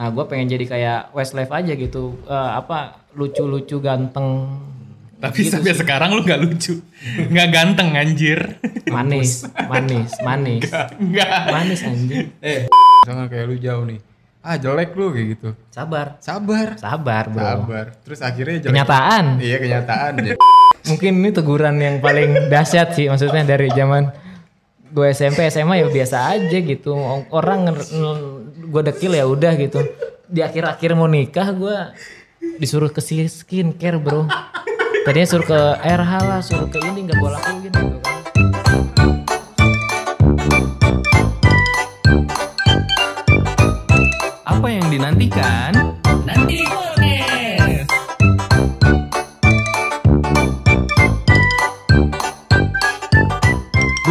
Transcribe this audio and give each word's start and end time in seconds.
Nah 0.00 0.08
gue 0.08 0.24
pengen 0.24 0.48
jadi 0.48 0.64
kayak 0.64 1.00
Westlife 1.12 1.52
aja 1.52 1.76
gitu. 1.76 2.16
Eh, 2.24 2.50
apa 2.56 3.04
lucu-lucu 3.12 3.84
ganteng. 3.84 4.48
Tapi 5.20 5.44
Gitu 5.44 5.52
sampai 5.52 5.76
sekarang 5.76 6.16
lu 6.16 6.24
nggak 6.24 6.40
lucu, 6.40 6.80
nggak 7.28 7.48
ganteng 7.52 7.92
anjir. 7.92 8.56
Manis, 8.88 9.44
manis, 9.68 10.16
manis. 10.24 10.64
Nggak. 10.96 11.28
Manis 11.52 11.80
anjing. 11.84 12.32
Eh, 12.40 12.72
misalkan 13.04 13.28
kayak 13.28 13.44
lu 13.44 13.56
jauh 13.60 13.84
nih. 13.84 14.00
Ah, 14.40 14.56
jelek 14.56 14.96
lu 14.96 15.12
kayak 15.12 15.26
gitu. 15.36 15.48
Sabar. 15.68 16.16
Sabar. 16.24 16.80
Sabar 16.80 17.28
bro. 17.28 17.44
Sabar. 17.44 17.86
Terus 18.00 18.20
akhirnya 18.24 18.56
jelek. 18.64 18.72
Kenyataan. 18.72 19.24
Iya, 19.36 19.56
kenyataan. 19.60 20.12
ya. 20.24 20.34
Mungkin 20.88 21.12
ini 21.20 21.28
teguran 21.36 21.76
yang 21.76 22.00
paling 22.00 22.48
dahsyat 22.48 22.96
sih 22.96 23.12
maksudnya 23.12 23.44
dari 23.44 23.68
zaman 23.76 24.08
gue 24.90 25.06
SMP 25.14 25.46
SMA 25.54 25.78
ya 25.80 25.86
biasa 25.86 26.34
aja 26.34 26.58
gitu. 26.58 26.98
Orang 27.30 27.70
gue 28.70 28.82
dekil 28.82 29.14
ya 29.14 29.24
udah 29.26 29.54
gitu. 29.54 29.86
Di 30.26 30.42
akhir-akhir 30.42 30.98
mau 30.98 31.06
nikah 31.06 31.50
gue 31.54 31.76
disuruh 32.58 32.90
ke 32.90 32.98
skincare 33.02 33.98
bro. 34.02 34.26
Tadinya 35.06 35.26
suruh 35.26 35.46
ke 35.46 35.60
RH 35.80 36.12
lah 36.26 36.40
suruh 36.42 36.68
ke 36.68 36.78
ini 36.82 37.08
nggak 37.08 37.16
gue 37.18 37.30
lakuin 37.30 37.56
gitu. 37.66 37.78
Apa 44.44 44.66
yang 44.68 44.86
dinantikan? 44.92 45.89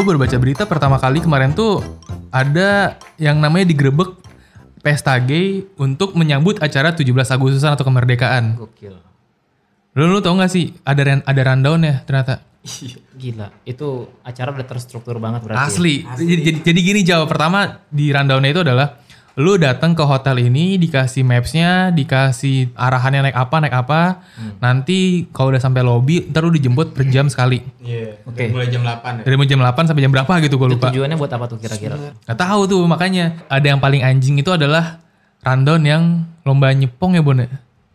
Baru 0.09 0.17
baca 0.19 0.37
berita 0.37 0.65
pertama 0.65 0.97
kali 0.97 1.21
kemarin 1.21 1.53
tuh 1.53 1.85
ada 2.29 2.97
yang 3.15 3.37
namanya 3.37 3.69
digerebek 3.69 4.17
pesta 4.81 5.13
gay 5.19 5.69
untuk 5.77 6.17
menyambut 6.17 6.57
acara 6.57 6.89
17 6.89 7.05
Agustusan 7.29 7.77
atau 7.77 7.85
kemerdekaan. 7.85 8.57
gokil 8.57 8.97
Lu, 9.93 10.05
lu 10.05 10.17
tau 10.17 10.33
gak 10.33 10.49
sih 10.49 10.73
ada 10.81 11.01
ran- 11.03 11.21
ada 11.23 11.41
rundown 11.43 11.81
ya 11.83 12.01
ternyata? 12.01 12.41
gila 13.15 13.49
itu 13.63 13.87
acara 14.19 14.51
udah 14.51 14.67
terstruktur 14.67 15.15
banget 15.17 15.41
berarti 15.43 15.59
ya? 15.59 15.67
Asli. 15.69 15.95
Jadi, 16.03 16.33
jadi, 16.41 16.57
jadi 16.65 16.79
gini 16.81 17.01
jawab 17.03 17.27
pertama 17.27 17.85
di 17.87 18.09
rundownnya 18.09 18.49
itu 18.49 18.61
adalah 18.61 18.87
lu 19.37 19.55
datang 19.55 19.93
ke 19.93 20.01
hotel 20.01 20.41
ini 20.41 20.81
dikasih 20.81 21.21
mapsnya, 21.21 21.93
dikasih 21.93 22.73
arahannya 22.73 23.29
naik 23.29 23.37
apa 23.37 23.55
naik 23.61 23.75
apa. 23.75 24.25
Nanti 24.57 25.29
kalau 25.29 25.53
udah 25.53 25.61
sampai 25.61 25.85
lobby, 25.85 26.25
ntar 26.27 26.41
lu 26.41 26.51
dijemput 26.51 26.97
per 26.97 27.05
jam 27.07 27.29
sekali. 27.29 27.61
Iya. 27.79 28.19
Oke. 28.25 28.49
Dari 28.49 28.51
Mulai 28.51 28.67
jam 28.73 28.81
8 28.81 29.21
ya. 29.21 29.23
Dari 29.27 29.35
jam 29.45 29.59
8 29.61 29.89
sampai 29.89 30.01
jam 30.01 30.11
berapa 30.11 30.33
gitu 30.41 30.55
gue 30.57 30.69
lupa. 30.73 30.87
tujuannya 30.89 31.15
buat 31.15 31.31
apa 31.31 31.45
tuh 31.45 31.57
kira-kira 31.59 31.95
Gak 32.25 32.37
tahu 32.39 32.61
tuh 32.65 32.81
makanya 32.89 33.45
ada 33.51 33.67
yang 33.69 33.79
paling 33.79 34.01
anjing 34.01 34.39
itu 34.39 34.49
adalah 34.49 34.99
rundown 35.45 35.81
yang 35.85 36.03
lomba 36.43 36.73
nyepong 36.73 37.15
ya 37.15 37.23
Bon 37.23 37.37
ya? 37.37 37.47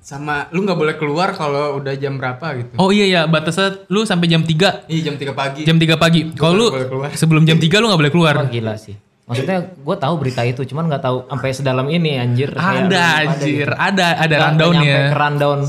Sama 0.05 0.53
lu 0.53 0.69
nggak 0.69 0.77
boleh 0.77 0.95
keluar 1.01 1.33
kalau 1.33 1.81
udah 1.81 1.97
jam 1.97 2.21
berapa 2.21 2.45
gitu. 2.61 2.77
Oh 2.77 2.93
iya 2.93 3.09
ya 3.09 3.21
batasnya 3.25 3.89
lu 3.89 4.05
sampai 4.05 4.29
jam 4.29 4.45
3 4.45 4.85
Iya, 4.85 5.01
jam 5.09 5.17
3 5.17 5.33
pagi. 5.33 5.65
jam 5.65 5.77
3 5.81 5.97
pagi. 5.97 6.21
Kalau 6.37 6.53
lu 6.57 6.67
sebelum 7.17 7.49
jam 7.49 7.57
3 7.57 7.81
lu 7.81 7.89
gak 7.89 8.01
boleh 8.05 8.13
keluar. 8.13 8.35
Wah 8.37 8.49
gila 8.49 8.77
sih. 8.77 8.97
Maksudnya 9.25 9.73
gue 9.73 9.97
tahu 9.97 10.15
berita 10.17 10.43
itu, 10.43 10.61
cuman 10.65 10.85
nggak 10.87 11.01
tahu 11.01 11.17
sampai 11.27 11.51
sedalam 11.51 11.89
ini 11.89 12.17
anjir. 12.17 12.53
Kayak 12.53 12.87
Ada 12.87 13.05
anjir, 13.25 13.67
gitu. 13.67 13.73
ada 13.75 14.07
ada 14.19 14.37
rundownnya. 14.45 14.83
nyampe 14.85 15.01
ke 15.03 15.17
rundown. 15.17 15.61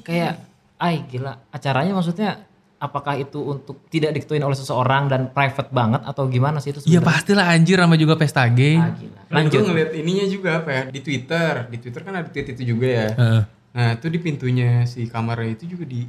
Kayak, 0.00 0.32
ay 0.76 1.04
gila. 1.04 1.32
Acaranya 1.48 1.92
maksudnya 1.92 2.30
apakah 2.76 3.16
itu 3.16 3.36
untuk 3.36 3.84
tidak 3.88 4.12
diketuin 4.12 4.40
oleh 4.40 4.52
seseorang 4.52 5.08
dan 5.08 5.28
private 5.28 5.68
banget 5.70 6.04
atau 6.04 6.24
gimana 6.26 6.56
sih 6.56 6.70
itu 6.70 6.80
Iya 6.82 7.00
sebenarnya? 7.00 7.08
pastilah 7.08 7.46
anjir 7.48 7.76
sama 7.76 7.96
juga 7.96 8.14
pesta 8.14 8.44
gay. 8.46 8.76
Ah, 8.76 8.92
gila. 8.92 9.20
Lanjut. 9.28 9.52
gue 9.54 9.64
ngeliat 9.66 9.90
ininya 9.92 10.26
juga 10.26 10.50
apa 10.60 10.68
ya 10.70 10.82
di 10.86 11.00
Twitter. 11.00 11.52
Di 11.66 11.76
Twitter 11.76 12.00
kan 12.00 12.12
ada 12.14 12.28
tweet 12.28 12.46
itu 12.48 12.62
juga 12.66 12.86
ya. 12.86 13.08
Heeh. 13.12 13.42
Nah 13.76 13.88
itu 13.92 14.06
di 14.08 14.18
pintunya 14.18 14.70
si 14.84 15.04
kamarnya 15.04 15.52
itu 15.52 15.64
juga 15.68 15.84
di 15.84 16.08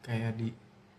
kayak 0.00 0.32
di 0.36 0.48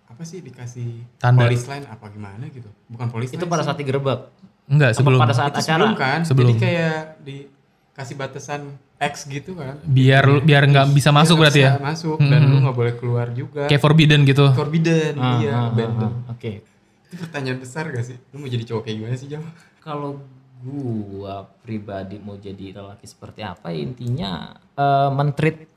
apa 0.05 0.21
sih 0.21 0.39
dikasih 0.39 0.89
Tanda. 1.15 1.43
polis 1.43 1.65
line 1.65 1.85
apa 1.85 2.05
gimana 2.07 2.45
gitu. 2.47 2.69
Bukan 2.87 3.07
polis 3.09 3.29
Itu 3.29 3.39
line 3.39 3.49
pada 3.49 3.61
sih. 3.61 3.67
saat 3.67 3.77
digerebek. 3.77 4.19
Enggak 4.65 4.89
Apa 4.89 4.97
sebelum 4.97 5.19
pada 5.19 5.33
saat 5.33 5.51
itu 5.51 5.59
acara. 5.59 5.73
sebelum 5.77 5.93
kan. 5.95 6.19
Sebelum. 6.21 6.47
Jadi 6.47 6.59
kayak 6.59 6.97
dikasih 7.21 8.15
batasan 8.15 8.61
X 8.95 9.13
gitu 9.25 9.51
kan. 9.53 9.75
biar 9.83 10.23
lu- 10.23 10.39
biar 10.39 10.63
nggak 10.65 10.87
bisa 10.89 11.09
masuk 11.09 11.35
Biar 11.35 11.41
berarti 11.43 11.61
ya. 11.61 11.71
Masuk 11.77 12.17
dan 12.17 12.41
lu 12.43 12.57
nggak 12.59 12.73
boleh 12.73 12.93
keluar 12.95 13.27
juga. 13.29 13.65
Kayak 13.65 13.81
forbidden 13.81 14.23
gitu. 14.23 14.45
Forbidden, 14.51 15.13
Ah, 15.15 15.37
iya, 15.37 15.51
ah, 15.53 15.67
ah, 15.69 16.01
ah. 16.01 16.11
Oke. 16.29 16.63
Itu 17.05 17.15
pertanyaan 17.19 17.59
besar 17.59 17.85
gak 17.87 18.01
sih? 18.03 18.17
Lu 18.29 18.39
mau 18.39 18.47
jadi 18.47 18.63
cowok 18.63 18.81
kayak 18.83 18.95
gimana 18.97 19.15
sih 19.15 19.27
Jam? 19.27 19.43
Kalau 19.77 20.23
gua 20.59 21.35
pribadi 21.59 22.17
mau 22.17 22.33
jadi 22.35 22.73
lelaki 22.73 23.05
seperti 23.05 23.41
apa 23.41 23.69
intinya 23.69 24.49
eh 24.71 25.09
mentreat 25.09 25.74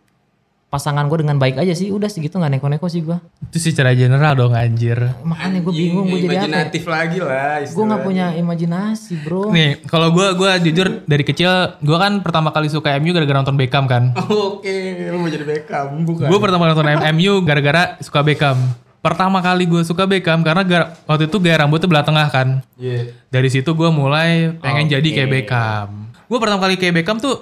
pasangan 0.69 1.01
gue 1.05 1.19
dengan 1.19 1.35
baik 1.35 1.57
aja 1.57 1.73
sih 1.73 1.89
udah 1.89 2.07
segitu 2.07 2.37
nggak 2.37 2.53
neko-neko 2.55 2.87
sih 2.87 3.01
gua 3.01 3.25
Itu 3.43 3.57
secara 3.59 3.91
general 3.91 4.37
dong 4.37 4.53
anjir. 4.53 5.01
makanya 5.23 5.61
gue 5.61 5.73
bingung 5.73 6.05
gue 6.07 6.21
jadi 6.21 6.29
apa 6.29 6.35
ya? 6.35 6.41
Imajinatif 6.45 6.83
lagi 6.85 7.19
lah 7.19 7.57
gue 7.63 7.85
nggak 7.87 8.03
punya 8.03 8.27
imajinasi 8.37 9.13
bro 9.19 9.49
Nih, 9.49 9.81
kalau 9.83 10.09
gua 10.11 10.33
gua 10.33 10.57
jujur 10.57 11.01
dari 11.03 11.23
kecil 11.23 11.49
gua 11.79 11.99
kan 11.99 12.21
pertama 12.21 12.51
kali 12.51 12.69
suka 12.69 12.93
MU 12.99 13.11
gara-gara 13.11 13.39
nonton 13.39 13.57
Beckham 13.57 13.85
kan. 13.85 14.13
Oke, 14.49 14.77
lu 15.07 15.17
mau 15.17 15.27
jadi 15.27 15.43
Beckham 15.43 16.05
bukan? 16.05 16.27
Gue 16.27 16.39
pertama 16.39 16.63
kali 16.63 16.73
nonton 16.75 16.89
MU 17.15 17.33
gara-gara 17.41 17.83
suka 17.99 18.21
Beckham. 18.21 18.61
Pertama 18.99 19.39
kali 19.39 19.65
gue 19.65 19.81
suka 19.83 20.05
Beckham 20.05 20.43
karena 20.43 20.63
gara- 20.63 20.93
waktu 21.03 21.27
itu 21.27 21.39
gaya 21.39 21.57
rambutnya 21.59 21.89
belah 21.89 22.03
tengah 22.03 22.29
kan. 22.29 22.61
Iya. 22.75 23.17
Dari 23.27 23.49
situ 23.49 23.71
gue 23.71 23.89
mulai 23.89 24.53
pengen 24.55 24.91
jadi 24.91 25.09
kayak 25.09 25.31
Beckham. 25.33 25.89
Gue 26.27 26.37
pertama 26.37 26.61
kali 26.61 26.77
kayak 26.77 26.93
Beckham 26.95 27.17
tuh 27.17 27.41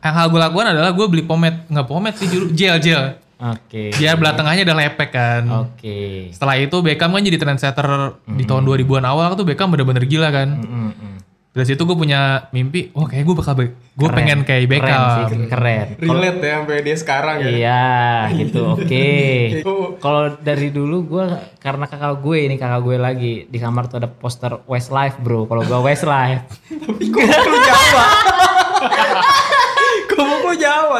yang 0.00 0.14
hal 0.14 0.26
gue 0.26 0.40
lakukan 0.40 0.66
adalah 0.68 0.90
gue 0.90 1.06
beli 1.06 1.22
pomade 1.22 1.66
nggak 1.66 1.84
pomade 1.84 2.16
sih 2.16 2.26
juru 2.26 2.50
gel 2.50 2.78
gel 2.78 3.18
oke 3.36 3.82
biar 3.92 4.14
belah 4.14 4.32
tengahnya 4.32 4.62
ada 4.62 4.74
lepek 4.76 5.10
kan. 5.10 5.42
oke 5.46 5.98
Setelah 6.30 6.54
itu 6.56 6.76
Beckham 6.78 7.10
kan 7.10 7.20
jadi 7.20 7.36
trendsetter 7.36 7.88
di 8.28 8.42
tahun 8.42 8.62
2000-an 8.64 9.04
awal 9.04 9.32
tuh 9.32 9.42
Beckham 9.42 9.68
bener-bener 9.68 10.02
gila 10.04 10.28
kan. 10.28 10.48
Mm, 10.56 10.90
mm. 10.90 11.14
Dari 11.48 11.66
situ 11.66 11.82
gue 11.82 11.96
punya 11.96 12.46
mimpi, 12.48 12.86
wah 12.92 13.02
kayak 13.04 13.24
gue 13.24 13.34
bakal 13.34 13.54
gue 13.58 13.66
Keren. 13.98 14.14
pengen 14.14 14.38
kayak 14.40 14.62
keren 14.62 14.70
Beckham. 14.70 15.02
sih 15.10 15.38
keren 15.48 15.86
Relate 15.98 16.38
ya 16.38 16.54
sampai 16.56 16.76
dia 16.78 16.96
sekarang 16.96 17.36
ya. 17.40 17.48
iya 17.48 17.86
gitu 18.32 18.62
oke 18.68 19.06
Oh. 19.66 19.98
kalau 19.98 20.38
dari 20.38 20.70
dulu 20.70 20.96
gue 21.08 21.26
karena 21.58 21.84
kakak 21.84 22.14
gue 22.16 22.36
ini 22.40 22.54
kakak 22.54 22.78
gue 22.80 22.96
lagi 22.96 23.32
di 23.44 23.58
kamar 23.58 23.86
tuh 23.86 23.98
ada 23.98 24.06
poster 24.06 24.62
Westlife 24.64 25.18
bro 25.18 25.44
kalau 25.44 25.62
gue 25.62 25.78
Westlife 25.80 26.46
Tapi 26.68 27.04
kok 27.06 27.22
lu 27.26 27.58
Jawa? 27.60 28.06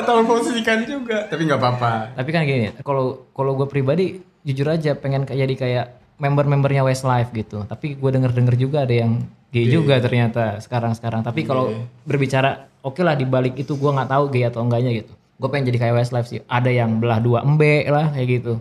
Tolong 0.04 0.26
posisikan 0.26 0.84
juga. 0.84 1.26
Tapi 1.30 1.42
nggak 1.48 1.60
apa-apa. 1.60 1.92
Tapi 2.18 2.30
kan 2.30 2.42
gini, 2.44 2.74
kalau 2.82 3.30
kalau 3.34 3.54
gue 3.58 3.66
pribadi 3.70 4.20
jujur 4.46 4.68
aja 4.70 4.94
pengen 4.96 5.26
kayak 5.26 5.40
jadi 5.46 5.54
kayak 5.54 5.86
member-membernya 6.18 6.82
Westlife 6.82 7.30
gitu. 7.32 7.64
Tapi 7.64 7.94
gue 7.94 8.10
denger-denger 8.10 8.54
juga 8.58 8.84
ada 8.84 8.94
yang 8.94 9.22
gay 9.54 9.70
juga 9.70 10.02
ternyata 10.02 10.58
sekarang-sekarang. 10.60 11.24
Tapi 11.24 11.46
kalau 11.46 11.72
berbicara 12.04 12.68
oke 12.82 13.00
lah 13.00 13.14
di 13.14 13.24
balik 13.24 13.54
itu 13.56 13.78
gue 13.78 13.90
nggak 13.90 14.10
tahu 14.10 14.24
gay 14.34 14.44
atau 14.50 14.66
enggaknya 14.66 14.92
gitu. 15.04 15.12
Gue 15.38 15.48
pengen 15.54 15.70
jadi 15.70 15.78
kayak 15.88 15.94
Westlife 16.02 16.28
sih. 16.28 16.40
Ada 16.50 16.70
yang 16.74 16.98
belah 16.98 17.22
dua 17.22 17.46
embe 17.46 17.86
lah 17.86 18.10
kayak 18.10 18.26
gitu. 18.42 18.58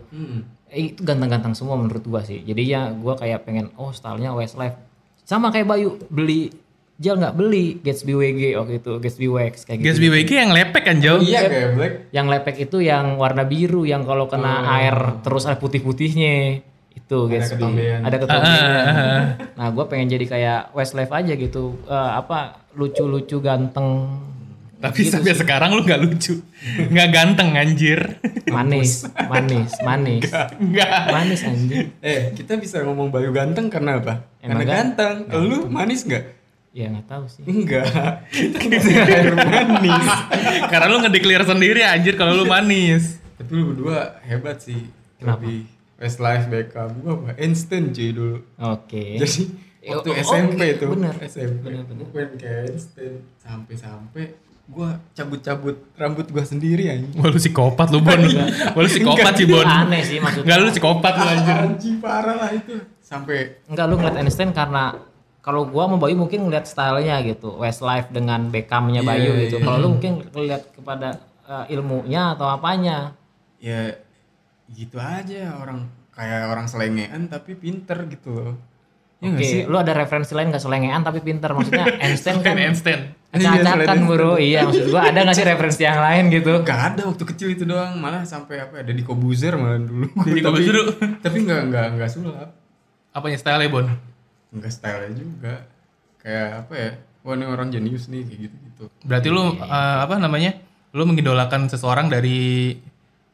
Eh, 0.67 0.93
itu 0.93 1.01
ganteng-ganteng 1.01 1.57
semua 1.57 1.79
menurut 1.79 2.05
gue 2.05 2.21
sih. 2.27 2.39
Jadinya 2.45 2.93
gue 2.93 3.13
kayak 3.17 3.47
pengen 3.47 3.73
oh 3.79 3.89
stylenya 3.89 4.35
Westlife. 4.37 4.77
Sama 5.27 5.51
kayak 5.51 5.67
Bayu 5.67 5.97
beli 6.07 6.53
gel 6.97 7.15
nggak 7.21 7.35
beli 7.37 7.77
Gatsby 7.85 8.13
WG 8.17 8.41
waktu 8.57 8.81
itu 8.81 8.91
Gatsby 8.97 9.27
Wax 9.29 9.69
kayak 9.69 9.77
gitu. 9.81 9.85
Gatsby 9.85 10.07
WG 10.09 10.31
yang 10.33 10.51
lepek 10.51 10.83
kan 10.83 10.97
jauh. 10.97 11.21
Iya 11.21 11.39
kayak 11.45 11.69
Black. 11.77 11.93
Yang 12.09 12.27
lepek 12.33 12.55
itu 12.65 12.77
yang 12.81 13.05
warna 13.21 13.45
biru 13.45 13.85
yang 13.85 14.01
kalau 14.01 14.25
kena 14.25 14.65
air 14.81 15.21
terus 15.21 15.45
ada 15.45 15.61
putih-putihnya. 15.61 16.65
Itu 16.97 17.29
Gatsby. 17.29 17.61
ketombean. 17.61 18.01
Ada 18.01 18.17
ketombean. 18.17 19.23
nah, 19.57 19.67
gue 19.69 19.85
pengen 19.85 20.09
jadi 20.09 20.25
kayak 20.25 20.61
Westlife 20.73 21.13
aja 21.13 21.33
gitu. 21.37 21.77
Eh, 21.85 22.11
apa 22.17 22.65
lucu-lucu 22.73 23.37
ganteng 23.41 24.17
Tapi 24.77 25.09
sampai 25.09 25.33
sekarang 25.33 25.73
lu 25.73 25.81
nggak 25.81 26.01
lucu, 26.05 26.37
nggak 26.93 27.09
ganteng 27.09 27.57
anjir. 27.57 28.21
manis, 28.53 29.09
manis, 29.25 29.73
manis. 29.81 30.29
Nggak. 30.61 30.89
Manis 31.09 31.41
anjing. 31.49 31.97
Eh, 31.97 32.29
kita 32.37 32.61
bisa 32.61 32.85
ngomong 32.85 33.09
Bayu 33.09 33.33
ganteng 33.33 33.73
karena 33.73 33.97
apa? 33.97 34.29
Emang 34.37 34.61
karena 34.61 34.85
ganteng. 34.85 35.15
Lu 35.33 35.65
manis 35.65 36.05
nggak? 36.05 36.36
Ya 36.77 36.93
nggak 36.93 37.09
tahu 37.09 37.25
sih. 37.25 37.41
Enggak. 37.41 37.89
Kita 38.29 38.57
bisa 38.61 38.89
air 39.01 39.33
manis. 39.33 40.07
Karena 40.71 40.85
lu 40.85 41.01
ngedeclare 41.01 41.41
sendiri 41.43 41.81
anjir 41.81 42.13
kalau 42.13 42.37
lu 42.37 42.45
manis. 42.45 43.17
Tapi 43.33 43.49
lu 43.51 43.73
berdua 43.73 44.21
hebat 44.21 44.61
sih. 44.61 44.85
Kenapa? 45.17 45.41
Lebih 45.41 45.65
Westlife 45.97 46.45
Beckham. 46.45 46.89
Gua 47.01 47.13
apa? 47.17 47.29
Einstein 47.35 47.89
cuy 47.89 48.13
dulu. 48.13 48.37
Oke. 48.61 49.17
Jadi 49.17 49.65
Eh, 49.79 49.95
waktu 49.95 50.09
oh, 50.11 50.19
SMP 50.19 50.59
oke, 50.59 50.75
itu 50.75 50.85
bener. 50.91 51.15
SMP 51.23 51.63
Bener, 51.63 51.83
bener. 51.87 52.05
gue 52.05 52.23
kayak 52.35 52.61
Einstein 52.67 53.13
sampai-sampai 53.39 54.35
gue 54.67 54.89
cabut-cabut 55.15 55.75
rambut 55.95 56.27
gue 56.27 56.43
sendiri 56.43 56.91
anjing 56.91 57.15
Wah 57.15 57.31
lu 57.31 57.39
psikopat 57.39 57.87
lu 57.87 58.03
Bon. 58.03 58.19
Wah 58.75 58.81
lu 58.83 58.89
psikopat 58.91 59.33
sih 59.33 59.47
Itu 59.47 59.55
Bon. 59.55 59.63
aneh 59.63 60.01
sih 60.03 60.19
maksudnya. 60.19 60.43
Enggak 60.43 60.57
lu 60.59 60.67
psikopat 60.69 61.13
lu 61.15 61.23
anjir. 61.25 61.55
anjing 61.63 61.95
parah 61.97 62.35
lah 62.35 62.49
itu 62.51 62.75
sampai 62.99 63.63
Enggak 63.63 63.85
lu 63.87 63.95
ngeliat 63.95 64.15
Einstein 64.19 64.51
karena 64.51 64.83
kalau 65.47 65.63
gua 65.63 65.87
sama 65.87 65.95
Bayu 65.97 66.19
mungkin 66.19 66.43
ngeliat 66.43 66.67
stylenya 66.67 67.23
gitu 67.23 67.55
Westlife 67.55 68.11
dengan 68.11 68.51
Beckhamnya 68.51 68.99
Bayu 68.99 69.31
Iya, 69.31 69.41
gitu. 69.47 69.55
iya. 69.57 69.63
kalau 69.63 69.77
lu 69.79 69.87
mungkin 69.95 70.27
ngeliat 70.27 70.63
kepada 70.69 71.09
eh, 71.41 71.71
ilmunya 71.71 72.35
atau 72.35 72.45
apanya? 72.45 73.15
Ya 73.57 73.95
gitu 74.67 74.99
aja 74.99 75.55
orang 75.55 75.87
kayak 76.11 76.41
orang 76.45 76.67
selengean 76.67 77.25
tapi 77.25 77.55
pinter 77.55 77.95
gitu. 78.05 78.35
Loh 78.35 78.55
ya 79.17 79.33
Oke, 79.33 79.41
sih? 79.41 79.63
lu 79.63 79.73
ada 79.73 79.95
referensi 79.95 80.29
lain 80.29 80.51
gak 80.51 80.61
selengean 80.61 81.01
tapi 81.01 81.19
pinter? 81.19 81.49
Maksudnya 81.49 81.89
Einstein 82.03 82.37
kan 82.39 82.53
Einstein. 82.53 83.15
acak-acakan 83.27 83.97
bro? 84.05 84.35
Iya 84.35 84.61
maksud 84.63 84.91
gua 84.91 85.07
ada 85.07 85.23
gak 85.23 85.33
sih 85.33 85.45
referensi 85.49 85.81
yang 85.81 85.97
lain 85.97 86.29
gitu? 86.29 86.53
Gak 86.61 86.81
ada 86.91 87.01
waktu 87.07 87.23
kecil 87.25 87.47
itu 87.49 87.63
doang. 87.63 87.95
Malah 87.95 88.21
sampai 88.23 88.59
apa 88.59 88.77
ya 88.77 88.83
Deddy 88.83 89.01
Kobuzer 89.01 89.55
malah 89.55 89.79
dulu. 89.79 90.11
Tapi- 90.13 90.43
Kobuzer 90.43 90.73
dulu. 90.75 90.91
tapi 91.17 91.37
nggak 91.41 91.61
nggak 91.65 91.85
nggak 91.95 92.09
sulap. 92.11 92.49
Apanya 93.09 93.37
style 93.39 93.71
Bon? 93.71 93.87
Nggak 94.49 94.69
style 94.69 95.11
juga 95.11 95.67
kayak 96.17 96.47
apa 96.61 96.73
ya 96.73 96.91
wah 97.21 97.33
ini 97.33 97.45
orang 97.45 97.67
jenius 97.67 98.07
nih 98.07 98.23
kayak 98.23 98.39
gitu 98.41 98.55
gitu 98.63 98.83
Berarti 99.01 99.27
lu 99.27 99.43
eh, 99.53 99.67
apa 99.99 100.15
namanya? 100.15 100.51
Lu 100.91 101.03
mengidolakan 101.03 101.65
seseorang 101.65 102.07
dari 102.07 102.73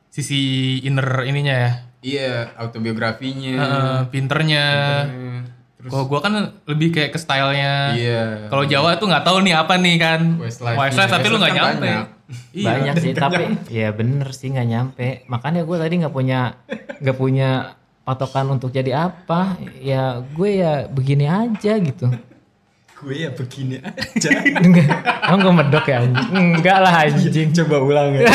sisi 0.08 0.42
inner 0.80 1.06
ininya 1.24 1.56
ya. 1.60 1.72
iya 2.00 2.34
autobiografinya 2.56 3.54
Eh, 3.56 4.00
pinternya. 4.08 4.66
Terus 5.76 5.90
Kalau 5.90 6.06
gua 6.06 6.20
kan 6.20 6.34
lebih 6.64 6.92
kayak 6.92 7.12
ke 7.12 7.20
stylenya. 7.20 7.92
iya 7.94 8.48
Kalau 8.48 8.64
Jawa 8.64 8.96
tuh 8.96 9.06
nggak 9.06 9.22
tahu 9.22 9.38
nih 9.42 9.54
apa 9.54 9.74
nih 9.76 9.96
kan. 9.98 10.22
Westlife 10.38 10.78
Westlife 10.78 11.12
tapi 11.12 11.28
lu 11.28 11.38
nggak 11.38 11.52
kan 11.52 11.60
nyampe. 11.60 11.84
banyak. 11.84 12.08
Iya, 12.52 12.66
banyak 12.66 12.94
sih 12.98 13.12
tapi 13.14 13.44
nyampe. 13.46 13.70
ya 13.70 13.90
bener 13.92 14.28
sih 14.32 14.48
nggak 14.50 14.66
nyampe 14.66 15.08
makanya 15.28 15.62
gue 15.62 15.78
tadi 15.78 15.94
nggak 16.02 16.10
punya 16.12 16.40
nggak 16.98 17.14
punya 17.16 17.50
patokan 18.04 18.52
untuk 18.52 18.70
jadi 18.72 19.10
apa? 19.10 19.56
Ya 19.80 20.20
gue 20.22 20.60
ya 20.60 20.88
begini 20.92 21.26
aja 21.28 21.74
gitu. 21.80 22.12
Gue 23.04 23.16
ya 23.28 23.32
begini 23.32 23.80
aja. 23.84 24.30
Enggak. 24.64 24.88
Emang 25.28 25.40
gue 25.44 25.54
medok 25.56 25.86
ya 25.88 25.98
anjing? 26.04 26.30
Enggak 26.32 26.78
lah 26.84 26.94
anjing. 27.08 27.50
coba 27.52 27.76
ulang 27.84 28.10
ya. 28.20 28.28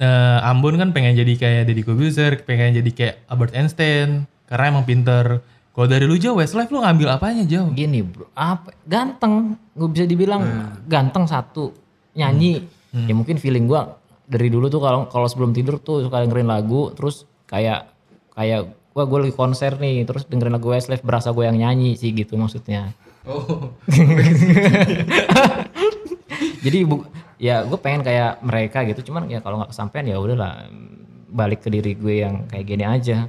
Eh, 0.00 0.38
Ambon 0.48 0.80
kan 0.80 0.96
pengen 0.96 1.12
jadi 1.12 1.36
kayak 1.36 1.62
Deddy 1.68 1.84
Corbuzier, 1.84 2.40
pengen 2.48 2.72
jadi 2.72 2.88
kayak 2.88 3.14
Albert 3.28 3.52
Einstein 3.52 4.24
karena 4.48 4.72
emang 4.72 4.88
pinter. 4.88 5.44
Kalau 5.76 5.86
dari 5.86 6.08
lu 6.08 6.16
jauh 6.16 6.40
Westlife 6.40 6.72
lu 6.72 6.80
ngambil 6.80 7.20
apanya 7.20 7.44
jauh? 7.44 7.68
gini 7.76 8.00
bro 8.00 8.24
apa? 8.32 8.72
Ganteng 8.88 9.60
gue 9.76 9.88
bisa 9.92 10.08
dibilang 10.08 10.40
ganteng 10.88 11.28
satu 11.28 11.76
nyanyi. 12.16 12.64
Ya 12.96 13.12
mungkin 13.12 13.36
feeling 13.36 13.68
gue 13.68 13.76
dari 14.30 14.46
dulu 14.46 14.70
tuh 14.70 14.78
kalau 14.78 15.10
kalau 15.10 15.26
sebelum 15.26 15.50
tidur 15.50 15.82
tuh 15.82 16.06
suka 16.06 16.22
dengerin 16.22 16.46
lagu 16.46 16.94
terus 16.94 17.26
kayak 17.50 17.90
kayak 18.30 18.70
wah 18.94 19.06
gue 19.06 19.18
lagi 19.26 19.34
konser 19.34 19.74
nih 19.74 20.06
terus 20.06 20.22
dengerin 20.30 20.54
lagu 20.54 20.70
Westlife 20.70 21.02
berasa 21.02 21.34
gue 21.34 21.44
yang 21.50 21.58
nyanyi 21.58 21.98
sih 21.98 22.14
gitu 22.14 22.38
maksudnya. 22.38 22.94
Oh. 23.26 23.74
Jadi 26.64 26.78
bu, 26.86 27.04
ya 27.36 27.66
gue 27.66 27.78
pengen 27.82 28.06
kayak 28.06 28.40
mereka 28.40 28.86
gitu 28.86 29.10
cuman 29.10 29.28
ya 29.28 29.42
kalau 29.42 29.60
nggak 29.60 29.74
kesampaian 29.74 30.06
ya 30.08 30.16
udahlah 30.16 30.70
balik 31.30 31.66
ke 31.66 31.68
diri 31.68 31.98
gue 31.98 32.14
yang 32.22 32.46
kayak 32.46 32.64
gini 32.70 32.84
aja. 32.86 33.26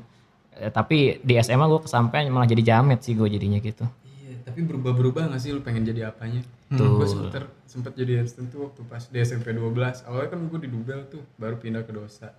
Eh, 0.61 0.69
tapi 0.69 1.17
di 1.25 1.33
SMA 1.41 1.65
gue 1.65 1.81
kesampaian 1.81 2.29
malah 2.29 2.45
jadi 2.45 2.61
jamet 2.61 3.01
sih 3.01 3.17
gue 3.17 3.25
jadinya 3.25 3.57
gitu. 3.57 3.89
Iya 4.05 4.45
tapi 4.45 4.61
berubah-berubah 4.61 5.33
gak 5.33 5.41
sih 5.41 5.49
lu 5.49 5.65
pengen 5.65 5.81
jadi 5.81 6.13
apanya 6.13 6.45
Betul. 6.71 7.03
gue 7.03 7.07
sempet 7.11 7.43
sempet 7.67 7.91
jadi 7.99 8.23
assistant 8.23 8.47
tuh 8.47 8.71
waktu 8.71 8.81
pas 8.87 9.03
di 9.03 9.19
SMP 9.19 9.51
12 9.51 10.07
awalnya 10.07 10.29
kan 10.31 10.39
gue 10.47 10.59
di 10.63 10.69
Dubel 10.71 11.03
tuh 11.11 11.19
baru 11.35 11.59
pindah 11.59 11.83
ke 11.83 11.91
Dosa. 11.91 12.31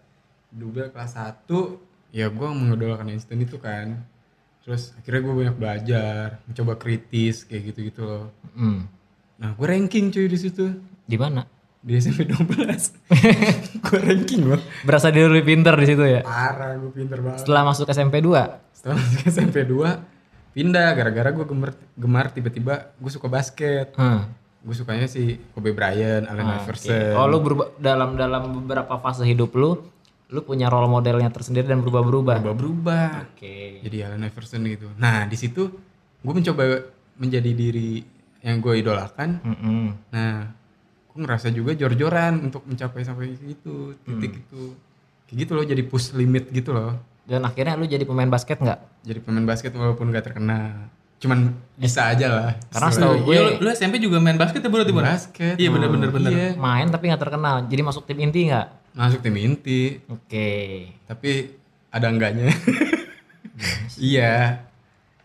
Dubel 0.49 0.89
kelas 0.89 1.21
1 1.21 2.17
ya 2.17 2.33
gue 2.33 2.49
mengidolakan 2.49 3.13
Einstein 3.13 3.45
itu 3.45 3.61
kan. 3.61 4.01
Terus 4.65 4.97
akhirnya 4.97 5.21
gue 5.21 5.35
banyak 5.37 5.57
belajar 5.61 6.41
mencoba 6.49 6.81
kritis 6.81 7.45
kayak 7.45 7.73
gitu-gitu 7.73 8.03
loh. 8.09 8.27
Hmm. 8.57 8.89
nah 9.37 9.53
gue 9.53 9.67
ranking 9.69 10.09
cuy 10.09 10.27
di 10.31 10.39
situ. 10.41 10.81
Di 11.05 11.21
mana? 11.21 11.45
Di 11.83 11.99
SMP 11.99 12.25
12 12.25 13.85
gue 13.85 13.99
ranking 14.01 14.43
loh. 14.49 14.61
Berasa 14.87 15.13
diri 15.13 15.29
lebih 15.29 15.45
pinter 15.53 15.75
di 15.77 15.87
situ 15.93 16.05
ya? 16.09 16.25
Parah 16.25 16.79
gue 16.81 16.93
pinter 16.95 17.21
banget. 17.21 17.45
Setelah 17.45 17.63
masuk 17.69 17.85
SMP 17.91 18.25
2 18.25 18.73
setelah 18.83 18.99
masuk 18.99 19.23
SMP 19.31 19.57
2 19.63 20.12
pindah 20.53 20.89
gara-gara 20.93 21.29
gue 21.33 21.45
gemar 21.45 21.71
gemar 21.97 22.27
tiba-tiba 22.29 22.93
gue 22.95 23.11
suka 23.11 23.27
basket 23.27 23.97
hmm. 23.97 24.21
gue 24.63 24.75
sukanya 24.77 25.09
si 25.09 25.41
Kobe 25.53 25.73
Bryant, 25.73 26.29
Allen 26.29 26.47
Iverson. 26.47 27.17
oh 27.17 27.27
lu 27.27 27.43
berubah 27.43 27.73
dalam 27.77 28.15
dalam 28.15 28.63
beberapa 28.63 28.95
fase 28.97 29.25
hidup 29.25 29.51
lu 29.57 29.81
lu 30.33 30.41
punya 30.41 30.73
role 30.73 30.89
modelnya 30.89 31.29
tersendiri 31.29 31.69
dan 31.69 31.85
berubah-berubah 31.85 32.41
berubah-berubah. 32.41 33.37
oke 33.37 33.57
Jadi 33.85 33.97
Allen 34.01 34.25
Iverson 34.25 34.65
gitu. 34.65 34.89
Nah 34.97 35.29
di 35.29 35.37
situ 35.37 35.69
gue 36.25 36.33
mencoba 36.33 36.89
menjadi 37.21 37.53
diri 37.53 38.01
yang 38.41 38.57
gue 38.59 38.81
idolakan. 38.81 39.45
Mm-mm. 39.45 39.85
Nah 40.09 40.49
gue 41.13 41.19
ngerasa 41.21 41.53
juga 41.53 41.77
jor-joran 41.77 42.49
untuk 42.49 42.65
mencapai 42.65 43.05
sampai 43.05 43.37
gitu 43.37 43.93
titik 44.01 44.33
Hmm. 44.33 44.43
itu. 44.49 44.63
Kayak 45.29 45.37
gitu 45.45 45.53
loh 45.53 45.65
jadi 45.69 45.83
push 45.85 46.17
limit 46.17 46.49
gitu 46.49 46.73
loh. 46.73 46.97
Dan 47.25 47.41
akhirnya 47.43 47.75
lu 47.75 47.85
jadi 47.85 48.03
pemain 48.03 48.27
basket 48.27 48.59
nggak 48.59 48.79
Jadi 49.03 49.19
pemain 49.19 49.43
basket 49.45 49.71
walaupun 49.73 50.11
gak 50.11 50.25
terkenal. 50.25 50.91
Cuman 51.17 51.39
bisa 51.73 52.07
aja 52.09 52.27
lah. 52.29 52.51
Karena 52.69 52.89
setahu 52.89 53.15
gue 53.21 53.33
Iya, 53.33 53.41
lu, 53.41 53.51
lu 53.61 53.69
SMP 53.71 53.99
juga 53.99 54.19
main 54.19 54.35
basket 54.35 54.59
ya 54.59 54.69
berarti 54.69 54.91
Bon? 54.91 55.03
basket. 55.03 55.55
Iya 55.55 55.69
bener-bener 55.69 56.09
bener. 56.09 56.31
Iya. 56.31 56.49
main 56.57 56.87
tapi 56.87 57.05
nggak 57.07 57.19
terkenal 57.21 57.57
jadi 57.65 57.83
masuk 57.83 58.03
tim 58.05 58.19
inti 58.19 58.47
nggak 58.47 58.67
Masuk 58.93 59.21
tim 59.21 59.35
inti. 59.35 60.03
oke 60.05 60.51
tapi 61.05 61.31
ada 61.89 62.07
enggaknya 62.09 62.51
iya 63.99 64.61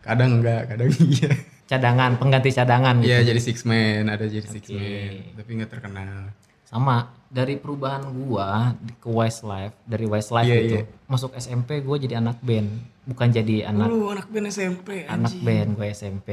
kadang 0.00 0.40
enggak 0.40 0.68
kadang 0.68 0.88
iya 1.10 1.32
cadangan 1.64 2.16
pengganti 2.16 2.50
cadangan 2.50 2.94
gitu 3.00 3.08
iya 3.08 3.20
jadi 3.22 3.40
six 3.40 3.62
man 3.62 4.08
ada 4.08 4.24
jadi 4.24 4.46
six 4.46 4.68
man 4.68 5.36
tapi 5.36 5.50
nggak 5.54 5.70
terkenal 5.70 6.32
sama 6.64 7.12
dari 7.28 7.54
perubahan 7.54 8.02
gua 8.08 8.72
di- 8.74 8.94
ke 8.94 9.06
Westlife 9.06 9.76
dari 9.84 10.04
Westlife 10.04 10.44
Iya, 10.44 10.56
gitu 10.58 10.76
iya. 10.78 10.84
masuk 11.04 11.30
SMP 11.34 11.78
gue 11.78 11.96
jadi 11.98 12.14
anak 12.16 12.40
band 12.40 12.68
bukan 13.04 13.28
jadi 13.28 13.68
anak 13.68 13.86
lu 13.86 14.08
anak 14.08 14.26
band 14.26 14.48
SMP 14.48 15.04
anak 15.04 15.32
band 15.38 15.68
gue 15.74 15.86
SMP 15.88 16.28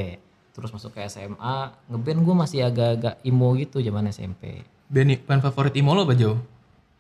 terus 0.51 0.71
masuk 0.71 0.91
ke 0.91 1.03
SMA 1.05 1.57
ngeband 1.85 2.19
gue 2.21 2.35
masih 2.37 2.59
agak-agak 2.63 3.19
emo 3.21 3.51
gitu 3.53 3.79
zaman 3.79 4.07
SMP 4.07 4.63
Band, 4.85 5.17
band 5.19 5.41
favorit 5.41 5.73
Imo 5.73 5.91
lo 5.91 6.03
apa 6.03 6.13
jauh? 6.13 6.39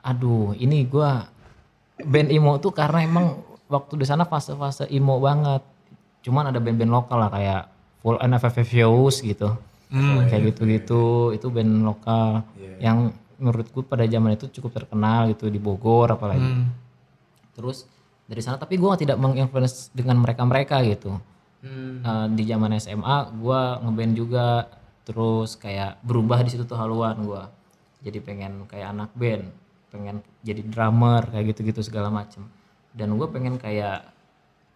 aduh 0.01 0.53
ini 0.55 0.83
gua 0.83 1.29
band 1.97 2.29
emo 2.29 2.57
tuh 2.57 2.69
karena 2.69 3.01
emang 3.01 3.39
waktu 3.65 3.95
di 3.95 4.05
sana 4.05 4.21
fase-fase 4.23 4.85
emo 4.87 5.17
banget. 5.17 5.63
Cuman 6.21 6.45
ada 6.45 6.57
band-band 6.57 6.91
lokal 6.91 7.17
lah 7.17 7.29
kayak 7.29 7.63
Full 8.01 8.17
NFF 8.19 8.61
Views 8.63 9.21
gitu. 9.21 9.53
Kayak 10.27 10.41
gitu-gitu 10.47 11.03
itu 11.31 11.47
band 11.47 11.81
lokal. 11.83 12.45
Yang 12.77 13.13
menurut 13.37 13.67
gue 13.69 13.83
pada 13.83 14.03
zaman 14.03 14.33
itu 14.33 14.47
cukup 14.49 14.71
terkenal 14.75 15.29
gitu 15.29 15.47
di 15.47 15.57
Bogor 15.57 16.11
apalagi. 16.11 16.43
Hmm. 16.43 16.69
terus 17.55 17.87
dari 18.25 18.41
sana 18.41 18.57
tapi 18.57 18.75
gua 18.75 18.97
tidak 18.97 19.15
menginfluence 19.15 19.93
dengan 19.93 20.17
mereka-mereka 20.19 20.81
gitu. 20.83 21.15
Hmm. 21.61 22.01
Eh, 22.01 22.27
di 22.33 22.43
zaman 22.43 22.73
SMA 22.75 23.31
gua 23.37 23.79
ngeband 23.79 24.13
juga 24.13 24.47
terus 25.05 25.53
kayak 25.55 26.01
berubah 26.01 26.41
di 26.41 26.49
situ 26.51 26.65
tuh 26.65 26.75
haluan 26.75 27.21
gua. 27.21 27.53
Jadi 28.01 28.17
pengen 28.19 28.65
kayak 28.65 28.91
anak 28.91 29.11
band 29.13 29.45
pengen 29.87 30.19
jadi 30.43 30.59
drummer 30.65 31.23
kayak 31.31 31.55
gitu-gitu 31.55 31.79
segala 31.79 32.09
macem. 32.11 32.43
Dan 32.91 33.15
gua 33.15 33.29
pengen 33.29 33.55
kayak 33.55 34.03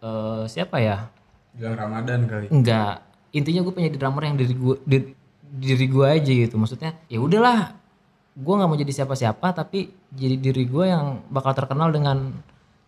eh, 0.00 0.42
siapa 0.46 0.78
ya? 0.80 1.10
Bilang 1.52 1.76
Ramadan 1.76 2.30
kali. 2.30 2.46
Enggak. 2.48 3.02
Intinya 3.30 3.62
gue 3.62 3.70
pengen 3.70 3.94
jadi 3.94 4.00
drummer 4.00 4.22
yang 4.26 4.36
diri 4.38 4.54
gua 4.54 4.74
di- 4.82 5.14
diri 5.50 5.86
gua 5.90 6.14
aja 6.14 6.30
gitu. 6.30 6.54
Maksudnya 6.54 6.94
ya 7.10 7.18
udahlah 7.18 7.74
gua 8.40 8.54
nggak 8.60 8.68
mau 8.72 8.78
jadi 8.80 8.92
siapa-siapa 9.04 9.52
tapi 9.52 9.92
jadi 10.10 10.40
diri 10.40 10.64
gua 10.64 10.84
yang 10.88 11.04
bakal 11.28 11.52
terkenal 11.52 11.92
dengan 11.92 12.32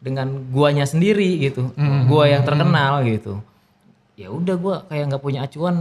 dengan 0.02 0.50
guanya 0.50 0.82
sendiri 0.88 1.38
gitu. 1.38 1.70
Gua 2.10 2.26
yang 2.26 2.42
terkenal 2.42 3.04
gitu. 3.06 3.38
Ya 4.18 4.32
udah 4.32 4.56
gua 4.58 4.76
kayak 4.90 5.12
nggak 5.12 5.22
punya 5.22 5.46
acuan 5.46 5.76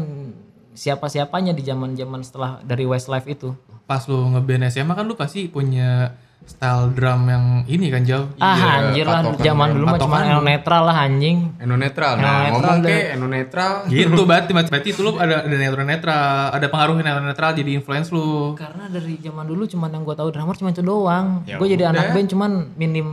siapa-siapanya 0.72 1.52
di 1.52 1.64
zaman-zaman 1.66 2.22
setelah 2.24 2.60
dari 2.64 2.88
Westlife 2.88 3.28
itu. 3.28 3.56
Pas 3.90 4.06
lu 4.08 4.32
ngeband 4.36 4.72
SMA 4.72 4.94
kan 4.96 5.04
lu 5.04 5.20
pasti 5.20 5.52
punya 5.52 6.16
style 6.42 6.92
drum 6.92 7.22
yang 7.26 7.46
ini 7.66 7.88
kan 7.88 8.02
jauh. 8.02 8.28
ah 8.38 8.54
Iya, 8.54 8.68
anjir 8.84 9.06
lah 9.06 9.22
zaman 9.36 9.68
lu. 9.70 9.76
dulu 9.78 9.86
mah 9.88 9.98
cuma 9.98 10.18
el 10.22 10.42
netral 10.42 10.84
lah 10.84 10.98
anjing 11.00 11.38
Eno 11.58 11.76
netral 11.76 12.14
Eno 12.14 12.22
nah 12.22 12.38
netral 12.44 12.54
ngomong 12.54 12.78
deh. 12.82 12.92
ke 12.92 13.14
Eno 13.14 13.28
netral 13.28 13.72
Gitu 13.88 14.22
berarti 14.30 14.52
berarti 14.52 14.90
itu 14.90 15.02
lu 15.02 15.12
ada 15.16 15.36
ada 15.42 15.56
netral 15.56 15.86
netral, 15.86 16.22
ada 16.52 16.68
pengaruh 16.68 16.96
netral 16.96 17.24
netral 17.24 17.52
jadi 17.54 17.72
influence 17.74 18.10
lu. 18.10 18.54
Karena 18.54 18.86
dari 18.86 19.16
zaman 19.18 19.46
dulu 19.46 19.64
cuman 19.66 19.90
yang 19.92 20.04
gue 20.04 20.14
tahu 20.14 20.30
drummer 20.30 20.56
cuma 20.56 20.70
itu 20.70 20.82
doang. 20.82 21.28
Ya 21.46 21.56
gue 21.56 21.68
jadi 21.68 21.84
anak 21.88 22.12
band 22.12 22.28
cuman 22.28 22.52
minim 22.76 23.08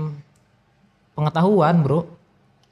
pengetahuan, 1.13 1.81
Bro. 1.81 2.01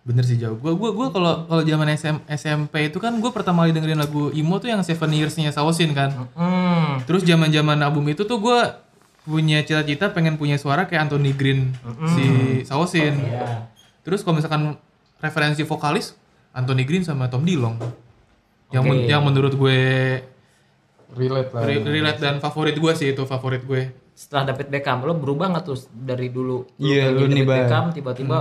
Bener 0.03 0.23
sih 0.23 0.39
jauh. 0.39 0.55
Gua 0.55 0.71
gua 0.73 0.95
gua 0.95 1.07
kalau 1.11 1.33
kalau 1.45 1.63
zaman 1.63 1.91
SM, 1.91 2.23
SMP 2.31 2.87
itu 2.87 3.03
kan 3.03 3.11
gua 3.19 3.35
pertama 3.35 3.67
kali 3.67 3.75
dengerin 3.75 3.99
lagu 3.99 4.31
Imo 4.31 4.55
tuh 4.57 4.71
yang 4.71 4.79
Seven 4.81 5.11
Years-nya 5.11 5.51
Saosin 5.51 5.91
kan. 5.91 6.31
Hmm. 6.31 7.03
Terus 7.03 7.27
zaman-zaman 7.27 7.75
album 7.83 8.07
itu 8.07 8.23
tuh 8.23 8.39
gua 8.39 8.86
punya 9.27 9.59
cita-cita 9.61 10.09
pengen 10.09 10.35
punya 10.35 10.55
suara 10.55 10.87
kayak 10.87 11.11
Anthony 11.11 11.33
Green 11.33 11.75
si 12.09 12.25
Saosin. 12.63 13.19
Terus 14.01 14.23
kalau 14.23 14.39
misalkan 14.39 14.79
referensi 15.19 15.61
vokalis 15.61 16.15
Anthony 16.53 16.87
Green 16.87 17.03
sama 17.03 17.27
Tom 17.27 17.43
Dillon. 17.43 17.75
Yang 18.69 18.85
men- 18.85 19.05
yang 19.05 19.23
menurut 19.23 19.53
gue 19.53 19.79
relate 21.13 21.51
lah 21.51 21.63
re- 21.63 21.83
relate 21.83 22.19
dan 22.19 22.39
favorit 22.39 22.75
gue 22.75 22.93
sih 22.93 23.11
itu 23.11 23.23
favorit 23.25 23.63
gue. 23.63 23.83
Setelah 24.13 24.49
David 24.49 24.71
Beckham, 24.71 25.03
lo 25.03 25.13
berubah 25.13 25.51
nggak 25.51 25.65
tuh 25.65 25.77
dari 25.93 26.31
dulu? 26.31 26.65
lo 26.65 26.81
Iya, 26.81 27.11
pengen 27.11 27.19
lu 27.21 27.25
David. 27.37 27.47
Beckham 27.47 27.85
tiba-tiba 27.93 28.39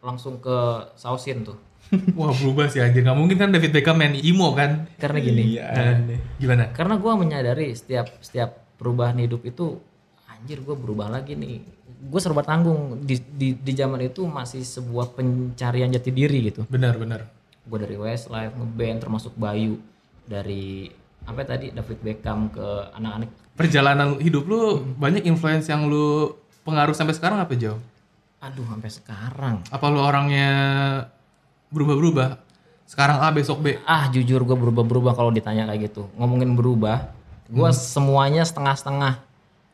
langsung 0.00 0.36
ke 0.38 0.56
Sausin 0.94 1.44
tuh. 1.44 1.56
Wah 2.18 2.32
berubah 2.32 2.66
sih 2.66 2.80
anjir. 2.80 3.00
Nggak 3.00 3.16
mungkin 3.16 3.36
kan 3.36 3.48
David 3.48 3.70
Beckham 3.70 3.96
main 3.96 4.12
emo 4.14 4.50
kan? 4.52 4.88
Karena 4.96 5.18
gini, 5.20 5.42
iya 5.54 5.66
Nah, 5.70 5.94
gimana? 6.36 6.64
karena 6.72 6.94
gua 6.96 7.14
menyadari 7.14 7.70
setiap 7.70 8.10
setiap 8.18 8.50
perubahan 8.76 9.14
hidup 9.16 9.44
itu 9.44 9.78
anjir 10.42 10.58
gue 10.58 10.74
berubah 10.74 11.06
lagi 11.06 11.38
nih. 11.38 11.62
Gue 12.02 12.18
serba 12.18 12.42
tanggung 12.42 12.98
di, 13.06 13.14
di 13.14 13.54
di 13.54 13.72
zaman 13.72 14.02
itu 14.02 14.26
masih 14.26 14.66
sebuah 14.66 15.14
pencarian 15.14 15.86
jati 15.86 16.10
diri 16.10 16.50
gitu. 16.50 16.66
Benar 16.66 16.98
benar. 16.98 17.30
gue 17.62 17.78
dari 17.78 17.94
Westlife 17.94 18.58
ngeband 18.58 18.98
termasuk 18.98 19.38
Bayu 19.38 19.78
dari 20.26 20.90
apa 21.22 21.46
tadi 21.46 21.70
David 21.70 22.02
Beckham 22.02 22.50
ke 22.50 22.90
anak-anak 22.90 23.30
Perjalanan 23.54 24.18
hidup 24.18 24.50
lu 24.50 24.82
banyak 24.98 25.22
influence 25.22 25.70
yang 25.70 25.86
lu 25.86 26.34
pengaruh 26.66 26.90
sampai 26.90 27.14
sekarang 27.14 27.38
apa 27.38 27.54
jauh? 27.54 27.78
aduh 28.42 28.66
sampai 28.66 28.90
sekarang 28.90 29.56
Apa 29.70 29.86
lu 29.86 30.02
orangnya 30.02 30.50
berubah-berubah? 31.70 32.42
Sekarang 32.82 33.22
A 33.22 33.30
besok 33.30 33.62
B. 33.62 33.78
ah 33.86 34.10
jujur 34.10 34.42
gue 34.42 34.56
berubah-berubah 34.58 35.14
kalau 35.14 35.30
ditanya 35.30 35.70
kayak 35.70 35.86
gitu 35.86 36.10
ngomongin 36.18 36.58
berubah 36.58 37.14
gue 37.46 37.70
semuanya 37.70 38.42
setengah-setengah 38.42 39.22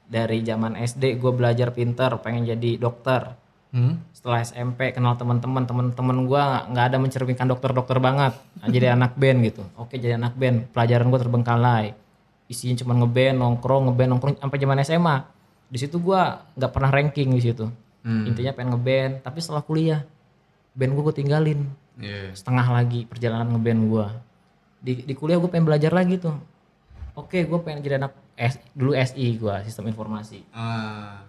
dari 0.09 0.41
zaman 0.41 0.75
SD 0.75 1.21
gue 1.21 1.33
belajar 1.37 1.71
pinter 1.77 2.17
pengen 2.25 2.49
jadi 2.49 2.81
dokter. 2.81 3.37
Hmm? 3.69 4.01
setelah 4.17 4.41
SMP 4.41 4.97
kenal 4.97 5.21
teman-teman 5.21 5.69
teman-teman 5.69 6.25
gue 6.25 6.43
nggak 6.73 6.85
ada 6.89 6.97
mencerminkan 6.97 7.45
dokter-dokter 7.53 8.01
banget. 8.01 8.33
Jadi 8.65 8.87
anak 8.89 9.13
band 9.21 9.39
gitu. 9.45 9.63
Oke 9.77 10.01
jadi 10.01 10.17
anak 10.17 10.41
band. 10.41 10.73
Pelajaran 10.73 11.13
gue 11.13 11.21
terbengkalai. 11.21 11.87
Isinya 12.49 12.81
cuma 12.81 12.97
ngeband 12.97 13.37
nongkrong 13.37 13.93
ngeband 13.93 14.11
nongkrong 14.17 14.35
sampai 14.41 14.57
zaman 14.57 14.81
SMA 14.89 15.17
di 15.69 15.79
situ 15.79 16.01
gue 16.01 16.21
nggak 16.57 16.73
pernah 16.73 16.89
ranking 16.89 17.29
di 17.37 17.43
situ. 17.45 17.69
Intinya 18.09 18.57
pengen 18.57 18.73
ngeband 18.73 19.13
tapi 19.21 19.39
setelah 19.45 19.61
kuliah 19.61 20.01
band 20.73 20.97
gue 20.97 21.03
gue 21.05 21.17
tinggalin. 21.21 21.61
Iya. 21.99 22.31
setengah 22.31 22.67
lagi 22.71 23.11
perjalanan 23.11 23.51
ngeband 23.51 23.81
gue 23.91 24.07
di, 24.79 24.93
di 25.03 25.15
kuliah 25.19 25.39
gue 25.43 25.51
pengen 25.51 25.67
belajar 25.67 25.91
lagi 25.91 26.15
tuh 26.23 26.35
oke 27.19 27.39
gue 27.43 27.59
pengen 27.67 27.83
jadi 27.83 27.99
anak 27.99 28.15
S, 28.39 28.63
dulu 28.71 28.95
SI 28.95 29.35
gue 29.35 29.55
sistem 29.67 29.91
informasi. 29.91 30.47
Ah. 30.55 31.27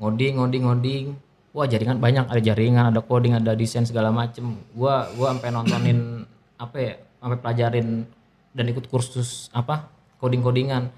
ngoding 0.00 0.40
ngoding 0.40 0.64
ngoding. 0.64 1.06
Wah 1.52 1.66
jaringan 1.66 1.98
banyak 1.98 2.24
ada 2.30 2.40
jaringan 2.40 2.94
ada 2.94 3.02
coding 3.02 3.34
ada 3.36 3.52
desain 3.52 3.84
segala 3.84 4.14
macem. 4.14 4.56
Gua 4.72 5.10
gua 5.18 5.34
sampai 5.34 5.50
nontonin 5.50 6.24
apa 6.64 6.76
ya 6.78 6.94
sampai 7.18 7.38
pelajarin 7.42 8.06
dan 8.54 8.64
ikut 8.70 8.86
kursus 8.86 9.50
apa 9.50 9.90
coding 10.22 10.40
codingan 10.40 10.88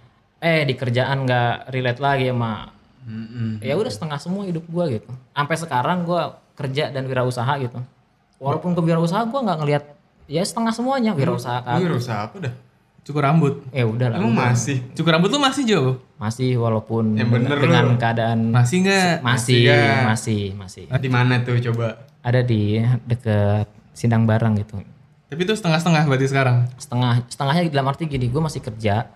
eh 0.41 0.69
di 0.69 0.77
kerjaan 0.77 1.25
nggak 1.25 1.73
relate 1.73 2.01
lagi 2.01 2.27
sama 2.33 2.73
Mm-mm. 3.01 3.65
ya 3.65 3.77
udah 3.81 3.89
setengah 3.89 4.19
semua 4.21 4.45
hidup 4.45 4.65
gua 4.69 4.87
gitu. 4.93 5.09
Sampai 5.33 5.57
sekarang 5.57 6.05
gua 6.05 6.37
kerja 6.55 6.93
dan 6.93 7.09
wirausaha 7.09 7.57
gitu. 7.59 7.81
Walaupun 8.37 8.77
ke 8.77 8.81
wirausaha 8.85 9.25
gua 9.33 9.41
nggak 9.49 9.59
ngelihat 9.65 9.85
ya 10.29 10.45
setengah 10.45 10.77
semuanya 10.77 11.17
wirausaha 11.17 11.65
kan. 11.65 11.81
Usaha 11.81 12.29
apa 12.29 12.37
dah? 12.37 12.55
Cukur 13.01 13.23
rambut. 13.23 13.65
eh 13.71 13.83
udah 13.83 14.07
lah 14.09 14.19
Emang 14.19 14.35
masih? 14.35 14.85
Cukur 14.93 15.11
rambut 15.11 15.29
lu 15.29 15.39
masih 15.39 15.65
jauh? 15.65 15.95
masih 16.17 16.53
walaupun 16.55 17.17
Yang 17.17 17.31
bener 17.33 17.57
dengan 17.59 17.85
lu. 17.87 17.97
keadaan 17.97 18.39
Masih 18.51 18.85
nggak? 18.85 19.13
masih 19.21 19.57
nggak? 19.65 20.01
masih 20.05 20.43
masih 20.53 20.85
Di 20.87 21.09
mana 21.09 21.41
tuh 21.41 21.57
coba? 21.63 22.05
ada 22.21 22.41
di 22.41 22.77
deket 23.03 23.65
Sindang 23.91 24.25
Barang 24.25 24.53
gitu 24.55 24.77
Tapi 25.27 25.41
itu 25.41 25.55
setengah-setengah 25.55 26.05
berarti 26.05 26.27
sekarang. 26.27 26.57
setengah 26.77 27.25
setengahnya 27.27 27.63
dalam 27.71 27.89
arti 27.89 28.05
gini 28.05 28.27
gue 28.27 28.37
masih 28.39 28.61
kerja 28.61 29.09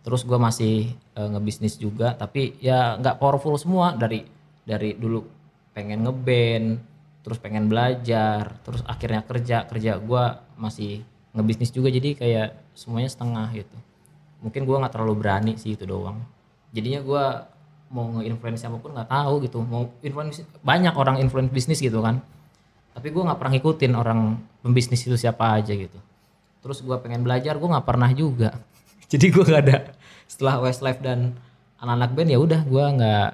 terus 0.00 0.22
gue 0.22 0.34
masih 0.36 0.74
eh, 1.14 1.28
ngebisnis 1.28 1.76
juga 1.76 2.12
tapi 2.12 2.58
ya 2.58 2.96
nggak 2.96 3.16
powerful 3.16 3.54
semua 3.54 3.92
dari 3.92 4.26
dari 4.60 4.92
dulu 4.92 5.22
pengen 5.70 6.02
ngeband 6.02 6.66
terus 7.20 7.36
pengen 7.36 7.68
belajar 7.68 8.56
terus 8.60 8.82
akhirnya 8.82 9.22
kerja 9.22 9.62
kerja 9.64 9.96
gue 9.96 10.24
masih 10.56 11.04
ngebisnis 11.30 11.70
juga 11.70 11.86
jadi 11.88 12.16
kayak 12.16 12.48
semuanya 12.78 13.10
setengah 13.10 13.50
gitu. 13.58 13.76
Mungkin 14.38 14.62
gue 14.62 14.76
nggak 14.78 14.94
terlalu 14.94 15.14
berani 15.18 15.52
sih 15.58 15.74
itu 15.74 15.82
doang. 15.82 16.22
Jadinya 16.70 17.02
gue 17.02 17.24
mau 17.90 18.06
nge-influence 18.14 18.62
siapa 18.62 18.78
pun 18.78 18.94
nggak 18.94 19.10
tahu 19.10 19.34
gitu. 19.42 19.58
Mau 19.66 19.90
influence 19.98 20.46
banyak 20.62 20.94
orang 20.94 21.18
influence 21.18 21.50
bisnis 21.50 21.82
gitu 21.82 21.98
kan. 21.98 22.22
Tapi 22.94 23.10
gue 23.10 23.22
nggak 23.26 23.38
pernah 23.38 23.52
ngikutin 23.58 23.92
orang 23.98 24.38
pembisnis 24.62 25.02
itu 25.02 25.18
siapa 25.18 25.58
aja 25.58 25.74
gitu. 25.74 25.98
Terus 26.62 26.78
gue 26.86 26.94
pengen 27.02 27.26
belajar 27.26 27.58
gue 27.58 27.66
nggak 27.66 27.86
pernah 27.86 28.10
juga. 28.14 28.54
Jadi 29.10 29.26
gue 29.34 29.42
nggak 29.42 29.62
ada 29.66 29.78
setelah 30.30 30.62
Westlife 30.62 31.02
dan 31.02 31.34
anak-anak 31.82 32.10
band 32.14 32.30
ya 32.30 32.38
udah 32.38 32.60
gue 32.62 32.84
nggak 32.94 33.28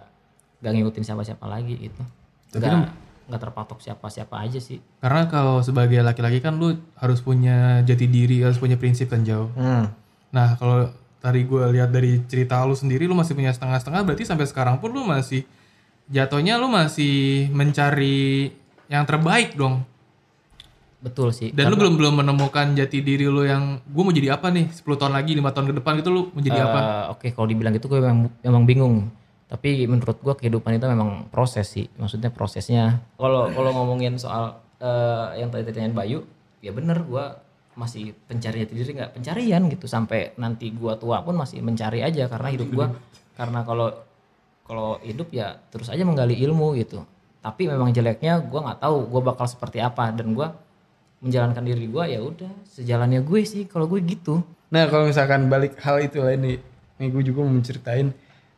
nggak 0.64 0.72
ngikutin 0.72 1.04
siapa-siapa 1.04 1.44
lagi 1.44 1.92
gitu. 1.92 2.00
Nggak 2.56 3.03
nggak 3.24 3.40
terpatok 3.40 3.80
siapa-siapa 3.80 4.36
aja 4.36 4.60
sih 4.60 4.78
Karena 5.00 5.24
kalau 5.26 5.64
sebagai 5.64 5.96
laki-laki 6.04 6.44
kan 6.44 6.60
lu 6.60 6.76
harus 7.00 7.24
punya 7.24 7.80
jati 7.80 8.04
diri, 8.04 8.44
harus 8.44 8.60
punya 8.60 8.76
prinsip 8.76 9.08
kan 9.08 9.24
jauh. 9.24 9.48
Nah 10.28 10.48
kalau 10.60 10.92
tadi 11.18 11.40
gue 11.48 11.64
lihat 11.72 11.88
dari 11.88 12.20
cerita 12.28 12.60
lu 12.68 12.76
sendiri, 12.76 13.08
lu 13.08 13.16
masih 13.16 13.32
punya 13.32 13.48
setengah-setengah, 13.48 14.04
berarti 14.04 14.28
sampai 14.28 14.44
sekarang 14.44 14.76
pun 14.76 14.92
lu 14.92 15.08
masih 15.08 15.48
jatuhnya 16.04 16.60
lu 16.60 16.68
masih 16.68 17.48
mencari 17.48 18.52
yang 18.92 19.08
terbaik 19.08 19.56
dong. 19.56 19.80
betul 21.00 21.32
sih 21.36 21.52
Dan 21.52 21.68
lu 21.68 21.76
belum 21.76 22.00
belum 22.00 22.14
menemukan 22.24 22.72
jati 22.76 23.04
diri 23.04 23.28
lu 23.28 23.44
yang 23.44 23.76
gue 23.84 24.02
mau 24.04 24.12
jadi 24.12 24.36
apa 24.40 24.48
nih 24.48 24.72
10 24.72 24.84
tahun 25.00 25.12
lagi, 25.12 25.36
lima 25.36 25.52
tahun 25.52 25.72
ke 25.72 25.74
depan 25.80 26.00
gitu 26.00 26.08
lu 26.12 26.22
mau 26.32 26.40
jadi 26.40 26.60
apa? 26.64 26.78
Eh, 26.80 27.04
Oke, 27.12 27.26
kalau 27.32 27.44
dibilang 27.48 27.76
gitu 27.76 27.92
gue 27.92 28.00
memang, 28.00 28.32
memang 28.40 28.64
bingung. 28.64 28.96
Tapi 29.54 29.86
menurut 29.86 30.18
gue 30.18 30.34
kehidupan 30.34 30.82
itu 30.82 30.90
memang 30.90 31.30
proses 31.30 31.70
sih. 31.70 31.86
Maksudnya 31.94 32.34
prosesnya. 32.34 32.98
Kalau 33.14 33.46
kalau 33.54 33.70
ngomongin 33.70 34.18
soal 34.18 34.58
eh, 34.82 35.38
yang 35.38 35.54
tadi 35.54 35.70
ditanyain 35.70 35.94
Bayu, 35.94 36.26
ya 36.58 36.74
bener 36.74 37.06
gue 37.06 37.24
masih 37.78 38.14
pencari 38.26 38.66
jati 38.66 38.74
diri 38.74 38.90
nggak 38.98 39.14
pencarian 39.18 39.62
gitu 39.66 39.86
sampai 39.86 40.34
nanti 40.38 40.70
gue 40.70 40.94
tua 40.98 41.22
pun 41.22 41.34
masih 41.34 41.58
mencari 41.62 42.06
aja 42.06 42.30
karena 42.30 42.48
hidup 42.54 42.70
gue 42.70 42.86
karena 43.34 43.66
kalau 43.66 43.90
kalau 44.62 44.98
hidup 45.02 45.34
ya 45.34 45.58
terus 45.70 45.86
aja 45.86 46.02
menggali 46.02 46.34
ilmu 46.34 46.74
gitu. 46.78 47.06
Tapi 47.38 47.70
memang 47.70 47.94
jeleknya 47.94 48.42
gue 48.42 48.58
nggak 48.58 48.82
tahu 48.82 49.06
gue 49.06 49.20
bakal 49.22 49.46
seperti 49.46 49.78
apa 49.78 50.10
dan 50.10 50.34
gue 50.34 50.48
menjalankan 51.22 51.62
diri 51.62 51.86
gue 51.86 52.04
ya 52.10 52.20
udah 52.20 52.52
sejalannya 52.74 53.22
gue 53.22 53.40
sih 53.46 53.70
kalau 53.70 53.86
gue 53.86 54.02
gitu. 54.02 54.42
Nah 54.74 54.90
kalau 54.90 55.06
misalkan 55.06 55.46
balik 55.46 55.78
hal 55.78 56.02
itu 56.02 56.18
lain 56.18 56.40
nih, 56.42 56.58
nih 56.98 57.08
gue 57.14 57.22
juga 57.22 57.38
mau 57.46 57.54
menceritain 57.54 58.10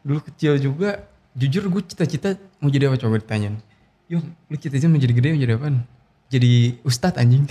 dulu 0.07 0.23
kecil 0.23 0.55
juga, 0.63 1.03
jujur 1.35 1.67
gue 1.67 1.83
cita-cita 1.83 2.39
mau 2.63 2.71
jadi 2.71 2.87
apa 2.87 2.95
coba 2.95 3.19
ditanyain. 3.19 3.59
Yo, 4.07 4.23
lu 4.23 4.55
cita-cita 4.55 4.87
mau 4.87 5.03
jadi 5.03 5.11
gede 5.19 5.35
mau 5.35 5.43
jadi 5.43 5.59
apaan? 5.59 5.83
Jadi 6.31 6.79
ustadz 6.87 7.19
anjing. 7.19 7.43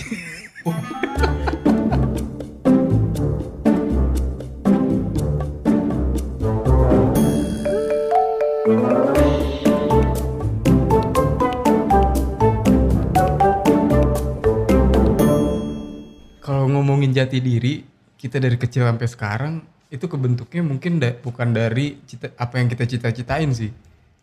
Kalau 16.40 16.72
ngomongin 16.72 17.12
jati 17.12 17.44
diri, 17.44 17.84
kita 18.16 18.40
dari 18.40 18.56
kecil 18.56 18.88
sampai 18.88 19.04
sekarang 19.04 19.75
itu 19.86 20.06
kebentuknya 20.10 20.62
mungkin 20.66 20.98
da- 20.98 21.14
bukan 21.14 21.54
dari 21.54 21.98
cita, 22.06 22.34
apa 22.34 22.58
yang 22.58 22.66
kita 22.66 22.84
cita-citain 22.86 23.50
sih. 23.54 23.70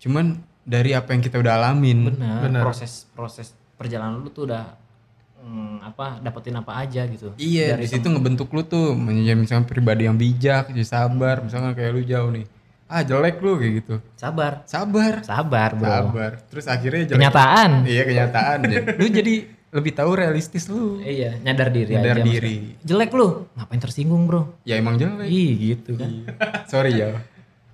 Cuman 0.04 0.36
dari 0.64 0.92
apa 0.96 1.16
yang 1.16 1.24
kita 1.24 1.40
udah 1.40 1.60
alamin. 1.60 2.12
Benar. 2.20 2.64
Proses 2.64 3.08
proses 3.16 3.56
perjalanan 3.80 4.20
lu 4.20 4.32
tuh 4.32 4.48
udah 4.48 4.76
mm, 5.44 5.76
apa 5.88 6.20
dapetin 6.20 6.56
apa 6.60 6.84
aja 6.84 7.08
gitu. 7.08 7.32
Iya, 7.40 7.80
di 7.80 7.88
situ 7.88 8.08
ngebentuk 8.08 8.52
lu 8.52 8.64
tuh 8.68 8.96
menjadi 8.96 9.40
misalnya 9.40 9.66
pribadi 9.68 10.08
yang 10.08 10.20
bijak, 10.20 10.72
jadi 10.72 10.88
sabar, 10.88 11.44
misalnya 11.44 11.72
kayak 11.76 11.92
lu 11.96 12.02
jauh 12.04 12.32
nih. 12.32 12.46
Ah, 12.94 13.02
jelek 13.02 13.42
lu 13.42 13.58
kayak 13.58 13.74
gitu. 13.82 13.96
Sabar. 14.14 14.62
Sabar. 14.70 15.24
Sabar, 15.26 15.70
Bro. 15.74 15.88
Sabar. 15.90 16.32
Terus 16.46 16.66
akhirnya 16.70 17.04
jelek. 17.10 17.18
Kenyataan. 17.20 17.72
Iya, 17.90 18.04
kenyataan. 18.06 18.58
lu 19.00 19.06
jadi 19.10 19.36
lebih 19.74 19.92
tahu 19.92 20.14
realistis 20.14 20.70
lu. 20.70 21.02
Iya, 21.02 21.42
nyadar 21.42 21.74
diri 21.74 21.98
Nyadar 21.98 22.22
aja. 22.22 22.24
diri. 22.24 22.56
maksudnya. 22.78 22.86
Jelek 22.86 23.12
lu, 23.12 23.28
ngapain 23.58 23.82
tersinggung, 23.82 24.24
Bro? 24.30 24.42
Ya 24.64 24.78
emang 24.78 24.96
jelek. 24.96 25.26
Ih, 25.26 25.52
gitu 25.74 25.98
kan. 25.98 26.30
Sorry 26.70 26.94
ya. 26.94 27.18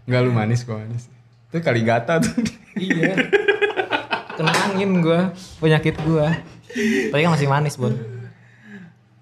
Enggak 0.07 0.21
lu 0.23 0.31
manis 0.31 0.63
kok 0.63 0.79
manis. 0.79 1.11
Itu 1.51 1.59
kali 1.59 1.83
gata 1.83 2.23
tuh. 2.23 2.39
iya. 2.79 3.19
Kena 4.33 4.51
angin 4.71 5.03
gua, 5.03 5.35
penyakit 5.59 5.99
gua. 6.01 6.31
Tapi 7.11 7.19
kan 7.19 7.35
masih 7.35 7.51
manis, 7.51 7.75
Bon. 7.75 7.91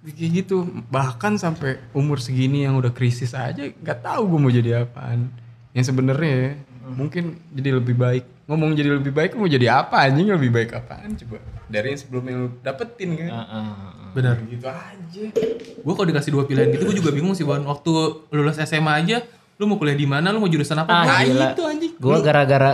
Kayak 0.07 0.31
gitu. 0.46 0.63
Bahkan 0.88 1.36
sampai 1.36 1.81
umur 1.91 2.22
segini 2.22 2.63
yang 2.63 2.77
udah 2.77 2.93
krisis 2.93 3.34
aja 3.34 3.60
nggak 3.60 4.00
tahu 4.00 4.24
gue 4.29 4.39
mau 4.39 4.48
jadi 4.48 4.86
apaan. 4.86 5.27
Yang 5.75 5.91
sebenarnya 5.91 6.31
ya, 6.31 6.50
mungkin 6.88 7.41
jadi 7.51 7.75
lebih 7.75 7.98
baik. 7.98 8.24
Ngomong 8.48 8.72
jadi 8.72 8.96
lebih 8.96 9.12
baik 9.12 9.36
mau 9.36 9.50
jadi 9.50 9.84
apa 9.84 10.07
anjing 10.07 10.31
lebih 10.31 10.48
baik 10.48 10.72
apaan 10.72 11.12
coba. 11.19 11.43
Dari 11.67 11.88
yang 11.89 12.00
sebelumnya 12.00 12.33
lu 12.38 12.47
dapetin 12.59 13.09
kan. 13.13 13.27
Heeh. 13.29 13.69
Benar. 14.09 14.36
gitu 14.41 14.65
aja 14.65 15.24
Gue 15.77 15.93
kalau 15.93 16.07
dikasih 16.07 16.31
dua 16.31 16.43
pilihan 16.43 16.67
gitu 16.69 16.83
gue 16.83 16.97
juga 16.97 17.12
bingung 17.12 17.31
sih 17.31 17.43
Bon. 17.43 17.59
Waktu 17.62 17.91
lulus 18.29 18.57
SMA 18.57 18.93
aja, 18.97 19.21
lu 19.55 19.65
mau 19.65 19.75
kuliah 19.75 19.93
di 19.93 20.05
mana, 20.05 20.29
lu 20.29 20.39
mau 20.39 20.47
jurusan 20.47 20.74
apa? 20.75 20.89
Ah, 20.89 21.03
Gua- 21.05 21.21
gila. 21.24 21.47
itu 21.50 21.63
anjing. 21.63 21.91
Gue 21.93 22.17
gara-gara 22.19 22.71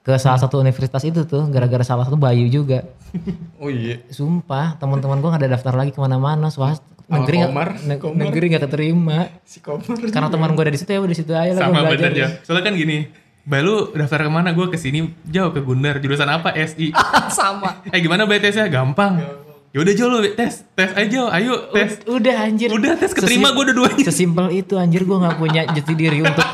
ke 0.00 0.12
salah 0.16 0.36
satu 0.36 0.60
universitas 0.60 1.00
itu 1.02 1.24
tuh, 1.24 1.48
gara-gara 1.48 1.80
salah 1.80 2.04
satu 2.04 2.14
Bayu 2.14 2.44
juga. 2.46 2.84
oh 3.58 3.66
iya 3.66 4.04
Sumpah, 4.06 4.76
teman-teman 4.76 5.16
gue 5.16 5.30
gak 5.30 5.40
ada 5.40 5.50
daftar 5.50 5.74
lagi 5.74 5.90
ke 5.90 5.98
mana-mana, 5.98 6.46
swasta. 6.48 6.84
Negeri 7.04 7.36
nggak 7.38 7.50
Komar, 7.50 7.68
ne- 7.82 7.98
Komar. 7.98 8.20
negeri 8.22 8.44
nggak 8.48 8.64
keterima. 8.64 9.18
si 9.42 9.60
Komar 9.60 9.92
Karena 10.00 10.28
teman 10.30 10.52
gue 10.52 10.62
ada 10.62 10.72
di 10.72 10.78
situ 10.78 10.88
ya 10.88 11.00
udah 11.00 11.10
di 11.10 11.18
situ 11.18 11.32
aja 11.32 11.52
lah 11.52 11.62
Sama 11.66 11.84
bener 11.86 12.12
ya. 12.12 12.28
Soalnya 12.40 12.64
kan 12.64 12.74
gini, 12.74 13.08
Bay 13.44 13.60
lu 13.60 13.92
daftar 13.92 14.24
ke 14.24 14.30
mana? 14.30 14.50
Gue 14.50 14.66
ke 14.66 14.76
sini 14.76 15.04
jauh 15.24 15.50
ke 15.50 15.60
Gundar. 15.60 15.98
Jurusan 15.98 16.26
apa? 16.26 16.52
SI. 16.54 16.90
Sama. 17.30 17.84
eh 17.86 17.98
gimana 17.98 18.24
Bay 18.24 18.38
tesnya? 18.38 18.66
Gampang. 18.66 19.20
Ya 19.68 19.82
udah 19.82 19.92
Jo 19.92 20.06
lu 20.06 20.22
tes, 20.30 20.62
tes 20.70 20.90
aja, 20.92 21.20
ayo 21.30 21.66
tes. 21.68 21.98
Udah 22.04 22.46
anjir. 22.46 22.70
Udah 22.70 22.94
tes 22.94 23.10
keterima 23.10 23.50
gue 23.50 23.68
dua-duanya. 23.68 24.00
Sesimpel 24.02 24.54
itu 24.54 24.74
anjir 24.74 25.02
gue 25.02 25.12
nggak 25.14 25.34
punya 25.34 25.66
jati 25.66 25.92
diri 25.92 26.22
untuk 26.22 26.46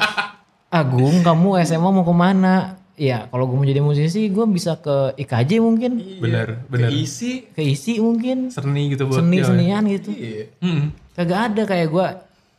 Agung 0.67 1.21
kamu 1.21 1.59
SMA 1.61 1.85
mau 1.85 2.01
ke 2.01 2.11
mana? 2.11 2.79
Ya 2.95 3.27
kalau 3.27 3.45
gue 3.45 3.57
mau 3.57 3.65
jadi 3.65 3.81
musisi 3.81 4.29
gue 4.29 4.45
bisa 4.47 4.77
ke 4.77 5.17
IKJ 5.17 5.57
mungkin, 5.59 6.21
Bener, 6.21 6.63
bener. 6.65 6.93
isi 6.93 7.49
ke 7.49 7.59
ISI 7.59 7.97
mungkin, 7.97 8.49
Seni 8.49 8.93
gitu 8.93 9.05
buat 9.05 9.21
seni 9.21 9.41
senian 9.41 9.83
gitu. 9.85 10.13
iya 10.13 10.53
Mm-mm. 10.61 10.93
Kagak 11.13 11.41
ada 11.49 11.63
kayak 11.65 11.89
gue. 11.89 12.07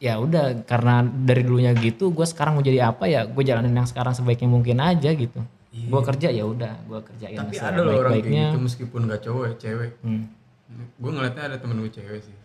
Ya 0.01 0.17
udah 0.17 0.65
karena 0.65 1.00
dari 1.05 1.41
dulunya 1.41 1.72
gitu 1.72 2.10
gue 2.10 2.25
sekarang 2.25 2.53
mau 2.53 2.63
jadi 2.63 2.84
apa 2.84 3.05
ya 3.05 3.22
gue 3.24 3.43
jalanin 3.43 3.70
yang 3.72 3.86
sekarang 3.86 4.12
sebaiknya 4.12 4.50
mungkin 4.50 4.77
aja 4.77 5.13
gitu. 5.13 5.38
Gue 5.72 6.01
kerja 6.01 6.27
ya 6.27 6.43
udah 6.43 6.74
gue 6.81 7.00
kerjain 7.01 7.38
tapi 7.38 7.55
ada 7.55 7.79
loh 7.79 7.96
orang 7.96 8.17
kayak 8.17 8.25
gitu 8.27 8.58
meskipun 8.60 9.00
gak 9.05 9.22
cowok 9.22 9.43
ya 9.46 9.53
cewek 9.62 9.91
Hmm. 10.01 10.25
gue 10.98 11.12
ngeliatnya 11.12 11.43
ada 11.46 11.58
temen 11.58 11.77
gue 11.77 11.91
cewek 11.91 12.20
sih 12.22 12.36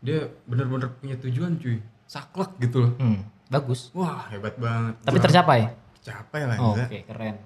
dia 0.00 0.18
bener-bener 0.42 0.90
punya 0.94 1.14
tujuan 1.14 1.56
cuy 1.56 1.76
saklek 2.04 2.56
gitu 2.58 2.82
loh 2.82 2.92
Hmm, 2.96 3.20
bagus. 3.46 3.88
wah 3.90 4.26
hebat 4.28 4.56
banget 4.56 4.96
Tapi 4.98 5.18
tercapai. 5.20 5.60
tercapai 5.94 6.40
lah 6.42 6.56
Oh. 6.58 6.72
Oke 6.74 7.00
keren. 7.02 7.36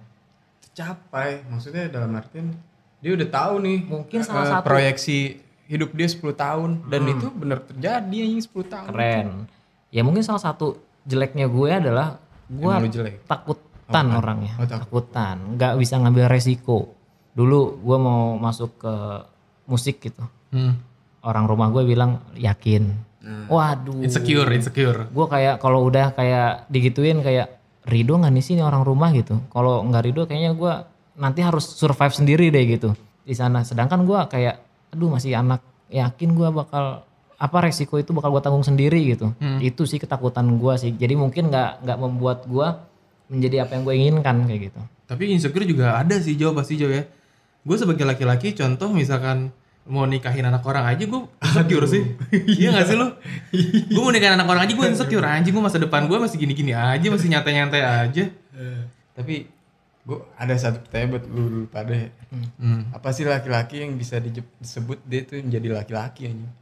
tercapai 0.64 1.42
maksudnya 1.44 1.86
dalam 1.88 2.10
artian 2.12 2.54
dia 2.98 3.12
udah 3.12 3.28
tahu 3.28 3.54
nih 3.60 3.78
Mungkin 3.84 4.18
eh, 4.18 4.24
salah 4.24 4.46
satu- 4.52 4.66
proyeksi 4.66 5.18
hidup 5.64 5.96
dia 5.96 6.08
10 6.08 6.20
tahun 6.36 6.70
dan 6.92 7.02
itu 7.08 7.26
bener 7.32 7.58
terjadi 7.64 8.16
anjing 8.20 8.42
10 8.44 8.72
tahun 8.72 8.88
Keren. 8.92 9.28
Ya 9.88 10.02
mungkin 10.04 10.22
salah 10.26 10.42
satu 10.42 10.76
jeleknya 11.08 11.48
gue 11.48 11.70
adalah 11.70 12.20
gue 12.48 12.72
takutan 13.24 14.06
orangnya. 14.12 14.52
Oh, 14.60 14.68
takut. 14.68 15.08
takutan. 15.08 15.36
Nggak 15.56 15.72
bisa 15.80 15.94
ngambil 16.00 16.24
resiko. 16.28 16.92
Dulu 17.32 17.80
gue 17.80 17.98
mau 17.98 18.36
masuk 18.36 18.76
ke 18.80 18.94
musik 19.64 20.04
gitu. 20.04 20.24
Hmm. 20.52 20.80
Orang 21.24 21.48
rumah 21.48 21.72
gue 21.72 21.88
bilang 21.88 22.20
yakin. 22.36 22.92
Nah. 23.24 23.48
Waduh. 23.48 24.04
Insecure, 24.04 24.48
insecure. 24.52 25.08
Gue 25.08 25.26
kayak 25.28 25.56
kalau 25.60 25.88
udah 25.88 26.12
kayak 26.12 26.68
digituin 26.68 27.24
kayak 27.24 27.60
Rido 27.84 28.16
nggak 28.16 28.32
nih 28.32 28.44
sih 28.44 28.56
ini 28.56 28.64
orang 28.64 28.84
rumah 28.84 29.12
gitu. 29.12 29.40
Kalau 29.52 29.84
nggak 29.84 30.02
Rido 30.04 30.22
kayaknya 30.24 30.56
gue 30.56 30.72
nanti 31.20 31.40
harus 31.44 31.64
survive 31.64 32.12
sendiri 32.12 32.48
deh 32.48 32.64
gitu 32.64 32.96
di 33.24 33.32
sana. 33.36 33.64
Sedangkan 33.64 34.04
gue 34.04 34.20
kayak 34.28 34.56
aduh 34.94 35.10
masih 35.10 35.34
anak 35.34 35.60
yakin 35.90 36.30
gue 36.38 36.48
bakal 36.54 37.02
apa 37.34 37.56
resiko 37.66 37.98
itu 37.98 38.14
bakal 38.14 38.30
gue 38.30 38.42
tanggung 38.42 38.64
sendiri 38.64 39.02
gitu. 39.10 39.34
Itu 39.58 39.84
sih 39.84 39.98
ketakutan 39.98 40.46
gue 40.56 40.74
sih. 40.78 40.94
Jadi 40.94 41.18
mungkin 41.18 41.50
nggak 41.50 41.82
nggak 41.82 41.98
membuat 41.98 42.46
gue 42.46 42.68
menjadi 43.28 43.66
apa 43.66 43.74
yang 43.76 43.82
gue 43.82 43.94
inginkan 43.98 44.36
kayak 44.46 44.60
gitu. 44.70 44.80
Tapi 45.04 45.22
insecure 45.34 45.66
juga 45.66 45.98
ada 46.00 46.16
sih 46.22 46.38
jauh 46.38 46.54
pasti 46.54 46.78
jauh 46.78 46.94
ya. 46.94 47.04
Gue 47.66 47.76
sebagai 47.76 48.06
laki-laki 48.06 48.54
contoh 48.54 48.88
misalkan 48.94 49.50
mau 49.84 50.08
nikahin 50.08 50.48
anak 50.48 50.64
orang 50.64 50.88
aja 50.88 51.04
gue 51.04 51.20
insecure 51.44 51.86
sih. 51.90 52.02
iya 52.62 52.72
gak 52.72 52.86
sih 52.88 52.96
lo? 52.96 53.18
gue 53.92 54.00
mau 54.00 54.14
nikahin 54.14 54.38
anak 54.38 54.48
orang 54.48 54.62
aja 54.64 54.72
gue 54.72 54.86
insecure 54.88 55.26
anjing 55.26 55.52
gue 55.52 55.64
masa 55.64 55.82
depan 55.82 56.06
gue 56.06 56.16
masih 56.16 56.38
gini-gini 56.38 56.72
aja 56.72 57.06
masih 57.10 57.28
nyantai-nyantai 57.28 57.82
aja. 57.82 58.24
tapi 59.14 59.46
gue 60.04 60.18
ada 60.36 60.52
satu 60.54 60.78
pertanyaan 60.78 61.10
buat 61.10 61.24
lu 61.26 61.42
dulu 61.42 61.60
pada 61.66 61.92
ya. 61.96 62.08
Hmm. 62.58 62.92
apa 62.92 63.08
sih 63.08 63.24
laki-laki 63.24 63.80
yang 63.80 63.96
bisa 63.96 64.20
disebut 64.20 65.00
dia 65.02 65.24
tuh 65.24 65.40
menjadi 65.40 65.68
laki-laki 65.74 66.28
anjing 66.28 66.52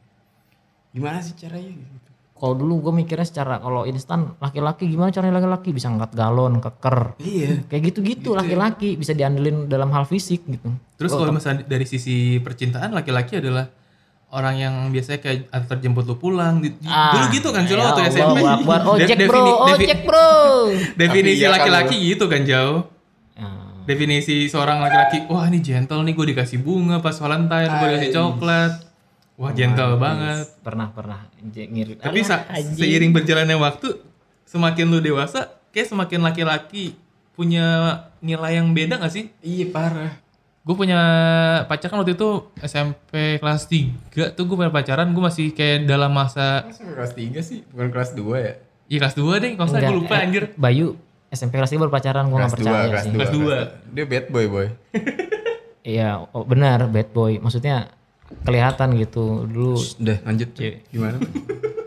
gimana 0.91 1.19
sih 1.19 1.35
caranya 1.35 1.75
gitu 1.75 1.99
Kalau 2.33 2.55
dulu 2.55 2.83
gue 2.83 2.95
mikirnya 2.97 3.23
secara 3.23 3.59
kalau 3.59 3.87
instan 3.87 4.35
laki-laki 4.37 4.87
gimana 4.87 5.11
caranya 5.11 5.39
laki-laki 5.39 5.71
bisa 5.71 5.87
ngangkat 5.87 6.11
galon, 6.13 6.59
keker. 6.59 7.15
iya 7.23 7.63
Kayak 7.65 7.83
gitu-gitu 7.89 8.35
laki-laki 8.35 8.99
bisa 8.99 9.15
diandelin 9.15 9.71
dalam 9.71 9.95
hal 9.95 10.03
fisik 10.03 10.43
gitu. 10.47 10.75
Terus 10.99 11.15
kalau 11.15 11.31
misalnya 11.31 11.63
dari 11.63 11.87
sisi 11.87 12.43
percintaan 12.43 12.91
laki-laki 12.91 13.39
adalah 13.39 13.71
orang 14.35 14.59
yang 14.59 14.75
biasanya 14.91 15.23
kayak 15.23 15.55
antar 15.55 15.79
jemput 15.79 16.03
lu 16.03 16.19
pulang. 16.19 16.59
Di- 16.59 16.75
Dulu 16.83 17.27
gitu 17.31 17.49
kan 17.55 17.63
waktu 17.63 18.01
ya 18.01 18.11
SMP. 18.11 18.39
Akbar. 18.43 18.81
Ojek 18.91 19.19
bro, 19.23 19.45
ojek 19.69 19.99
bro. 20.03 20.31
Definisi 20.99 21.39
iya 21.39 21.49
kan 21.49 21.63
laki-laki 21.63 21.97
gitu 22.11 22.27
kan 22.27 22.43
jauh. 22.43 22.91
Definisi 23.83 24.47
seorang 24.47 24.79
laki-laki, 24.79 25.27
wah 25.27 25.47
ini 25.47 25.59
gentle 25.59 26.07
nih 26.07 26.15
gue 26.15 26.27
dikasih 26.31 26.63
bunga 26.63 27.03
pas 27.03 27.15
Valentine, 27.15 27.67
gue 27.69 27.89
dikasih 27.91 28.11
coklat. 28.15 28.73
Wah 29.35 29.51
gentle 29.51 29.99
banget. 29.99 30.47
pernah 30.63 30.89
pernah 30.89 31.21
ngirit. 31.43 31.99
Tapi 31.99 32.23
sa- 32.23 32.47
seiring 32.53 33.11
berjalannya 33.11 33.59
waktu, 33.59 33.99
semakin 34.45 34.87
lu 34.87 35.03
dewasa, 35.03 35.51
kayak 35.75 35.91
semakin 35.91 36.21
laki-laki 36.23 36.95
punya 37.33 37.65
nilai 38.21 38.61
yang 38.61 38.71
beda 38.71 39.01
gak 39.01 39.11
sih? 39.11 39.33
iya 39.41 39.67
parah 39.67 40.21
Gue 40.63 40.79
punya 40.79 41.01
pacar 41.67 41.91
kan 41.91 41.99
waktu 41.99 42.15
itu 42.15 42.55
SMP 42.63 43.43
kelas 43.43 43.67
3 43.67 44.31
tuh 44.37 44.47
gue 44.47 44.55
punya 44.55 44.71
pacaran, 44.71 45.11
gue 45.11 45.19
masih 45.19 45.51
kayak 45.51 45.91
dalam 45.91 46.15
masa, 46.15 46.71
sampai 46.71 46.95
kelas 46.95 47.13
3 47.19 47.41
sih 47.43 47.59
bukan 47.67 47.89
kelas 47.91 48.11
2 48.15 48.23
ya 48.39 48.53
iya 48.87 48.99
kelas 49.03 49.17
2 49.19 49.43
deh, 49.43 49.51
kalau 49.59 49.69
saya 49.73 49.91
gue 49.91 49.97
lupa 49.97 50.15
eh, 50.15 50.23
anjir. 50.23 50.45
Bayu 50.55 50.95
SMP 51.33 51.57
kelas 51.57 51.71
3 51.71 51.81
baru 51.81 51.91
pacaran 51.91 52.25
gue 52.25 52.37
gak 52.37 52.45
kelas 52.45 52.53
2 52.53 52.61
percaya 52.61 52.85
kelas 52.87 53.03
sih. 53.03 53.11
2 53.11 53.17
Kelas 53.17 53.31
dua. 53.33 53.57
dia 53.89 54.05
bad 54.05 54.27
boy 54.29 54.47
boy 54.47 54.67
Iya, 55.85 56.09
oh, 56.29 56.45
benar 56.45 56.87
bad 56.87 57.11
boy. 57.11 57.37
Maksudnya 57.37 57.91
kelihatan 58.43 58.95
gitu 58.95 59.45
dulu. 59.45 59.75
udah 59.75 60.19
lanjut 60.23 60.49
Iya. 60.55 60.73
gimana 60.89 61.17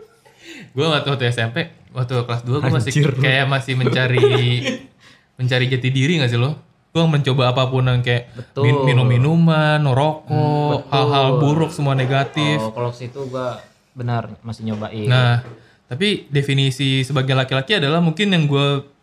Gue 0.74 0.84
waktu, 0.84 1.08
waktu 1.08 1.24
SMP, 1.30 1.56
waktu 1.90 2.12
kelas 2.18 2.42
2 2.42 2.60
gue 2.60 2.70
masih 2.70 2.92
kayak 3.14 3.46
masih 3.46 3.72
mencari 3.74 4.20
mencari 5.38 5.64
jati 5.66 5.88
diri 5.88 6.18
gak 6.18 6.28
sih 6.28 6.36
lo? 6.36 6.52
Gue 6.90 7.04
mencoba 7.04 7.52
apa 7.52 7.66
pun 7.66 7.84
yang 7.84 8.00
kayak 8.00 8.32
Betul. 8.32 8.62
min- 8.64 8.82
minum-minuman, 8.86 9.80
rokok, 9.86 10.88
hal-hal 10.88 11.38
buruk 11.38 11.68
semua 11.68 11.92
negatif. 11.92 12.56
Oh, 12.58 12.72
kalau 12.72 12.88
situ 12.90 13.20
gue 13.22 13.48
benar 13.92 14.32
masih 14.40 14.64
nyobain. 14.66 15.04
Nah, 15.04 15.44
tapi 15.86 16.24
definisi 16.26 17.00
sebagai 17.00 17.32
laki-laki 17.32 17.72
adalah 17.74 18.00
mungkin 18.00 18.28
yang 18.28 18.44
gue 18.44 18.95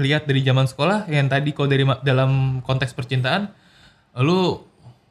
lihat 0.00 0.24
dari 0.24 0.40
zaman 0.40 0.64
sekolah 0.64 1.06
yang 1.06 1.28
tadi 1.28 1.52
kalau 1.52 1.68
dari 1.68 1.84
dalam 2.00 2.64
konteks 2.64 2.96
percintaan, 2.96 3.52
lu 4.18 4.64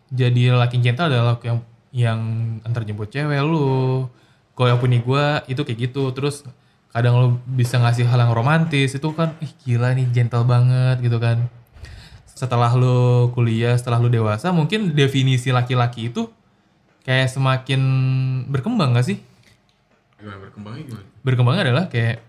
jadi 0.10 0.58
laki 0.58 0.82
gentle 0.82 1.08
adalah 1.08 1.38
yang 1.46 1.62
yang 1.94 2.20
antar 2.66 2.84
jemput 2.84 3.14
cewek 3.14 3.40
lu. 3.46 4.10
Kalau 4.58 4.68
yang 4.76 4.82
punya 4.82 5.00
gue 5.00 5.26
itu 5.56 5.62
kayak 5.64 5.80
gitu. 5.90 6.12
Terus 6.12 6.44
kadang 6.92 7.22
lu 7.22 7.28
bisa 7.46 7.80
ngasih 7.80 8.10
hal 8.10 8.20
yang 8.28 8.34
romantis 8.34 8.98
itu 8.98 9.08
kan, 9.14 9.38
ih 9.40 9.54
gila 9.64 9.94
nih 9.96 10.10
gentle 10.10 10.44
banget 10.44 11.00
gitu 11.06 11.22
kan. 11.22 11.48
Setelah 12.26 12.74
lu 12.76 13.30
kuliah, 13.32 13.78
setelah 13.78 14.02
lu 14.02 14.12
dewasa, 14.12 14.52
mungkin 14.52 14.92
definisi 14.98 15.54
laki-laki 15.54 16.12
itu 16.12 16.28
kayak 17.08 17.32
semakin 17.32 17.82
berkembang 18.52 18.98
gak 18.98 19.08
sih? 19.08 19.20
gimana 20.20 20.38
berkembangnya 20.44 20.84
gimana 20.84 21.06
berkembang 21.24 21.56
adalah 21.64 21.86
kayak 21.88 22.20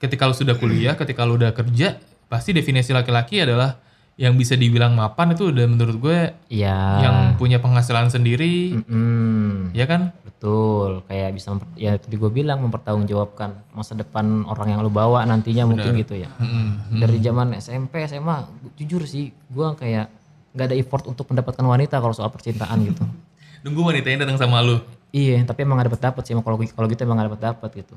ketika 0.00 0.24
lu 0.24 0.32
sudah 0.32 0.56
kuliah, 0.56 0.96
ketika 0.96 1.22
lu 1.22 1.36
udah 1.36 1.52
kerja, 1.52 2.00
pasti 2.26 2.50
definisi 2.50 2.90
laki-laki 2.90 3.38
adalah 3.38 3.76
yang 4.16 4.34
bisa 4.34 4.52
dibilang 4.52 4.92
mapan 4.92 5.32
itu 5.32 5.48
udah 5.48 5.64
menurut 5.66 5.96
gue 5.96 6.18
Iya. 6.50 6.76
yang 7.00 7.16
punya 7.36 7.56
penghasilan 7.56 8.08
sendiri, 8.08 8.76
Mm-mm. 8.76 9.72
ya 9.72 9.84
kan? 9.84 10.12
Betul, 10.22 11.04
kayak 11.04 11.32
bisa 11.32 11.52
memper- 11.52 11.72
ya 11.74 11.96
tadi 11.96 12.16
gue 12.16 12.28
bilang 12.28 12.60
mempertanggungjawabkan 12.60 13.72
masa 13.72 13.92
depan 13.92 14.44
orang 14.44 14.68
yang 14.70 14.80
lu 14.80 14.88
bawa 14.88 15.24
nantinya 15.24 15.64
mungkin 15.64 15.96
gitu 15.96 16.16
ya. 16.16 16.28
Mm-mm. 16.36 16.96
Dari 16.96 17.16
zaman 17.18 17.56
SMP, 17.56 18.04
SMA, 18.04 18.44
jujur 18.74 19.04
sih 19.04 19.28
gue 19.30 19.66
kayak 19.74 20.08
nggak 20.50 20.66
ada 20.66 20.76
effort 20.76 21.04
untuk 21.06 21.28
mendapatkan 21.28 21.62
wanita 21.62 21.96
kalau 21.96 22.12
soal 22.12 22.28
percintaan 22.28 22.76
gitu. 22.82 23.04
Nunggu 23.64 23.80
wanitanya 23.86 24.24
datang 24.24 24.36
sama 24.38 24.60
lu. 24.60 24.80
iya, 25.10 25.42
tapi 25.42 25.64
emang 25.64 25.76
gak 25.76 25.90
dapet 25.90 26.02
dapet 26.02 26.22
sih. 26.22 26.32
Kalau 26.32 26.56
kalau 26.56 26.86
gitu 26.88 27.00
emang 27.02 27.18
gak 27.18 27.28
dapet 27.32 27.42
dapet 27.42 27.70
gitu. 27.82 27.94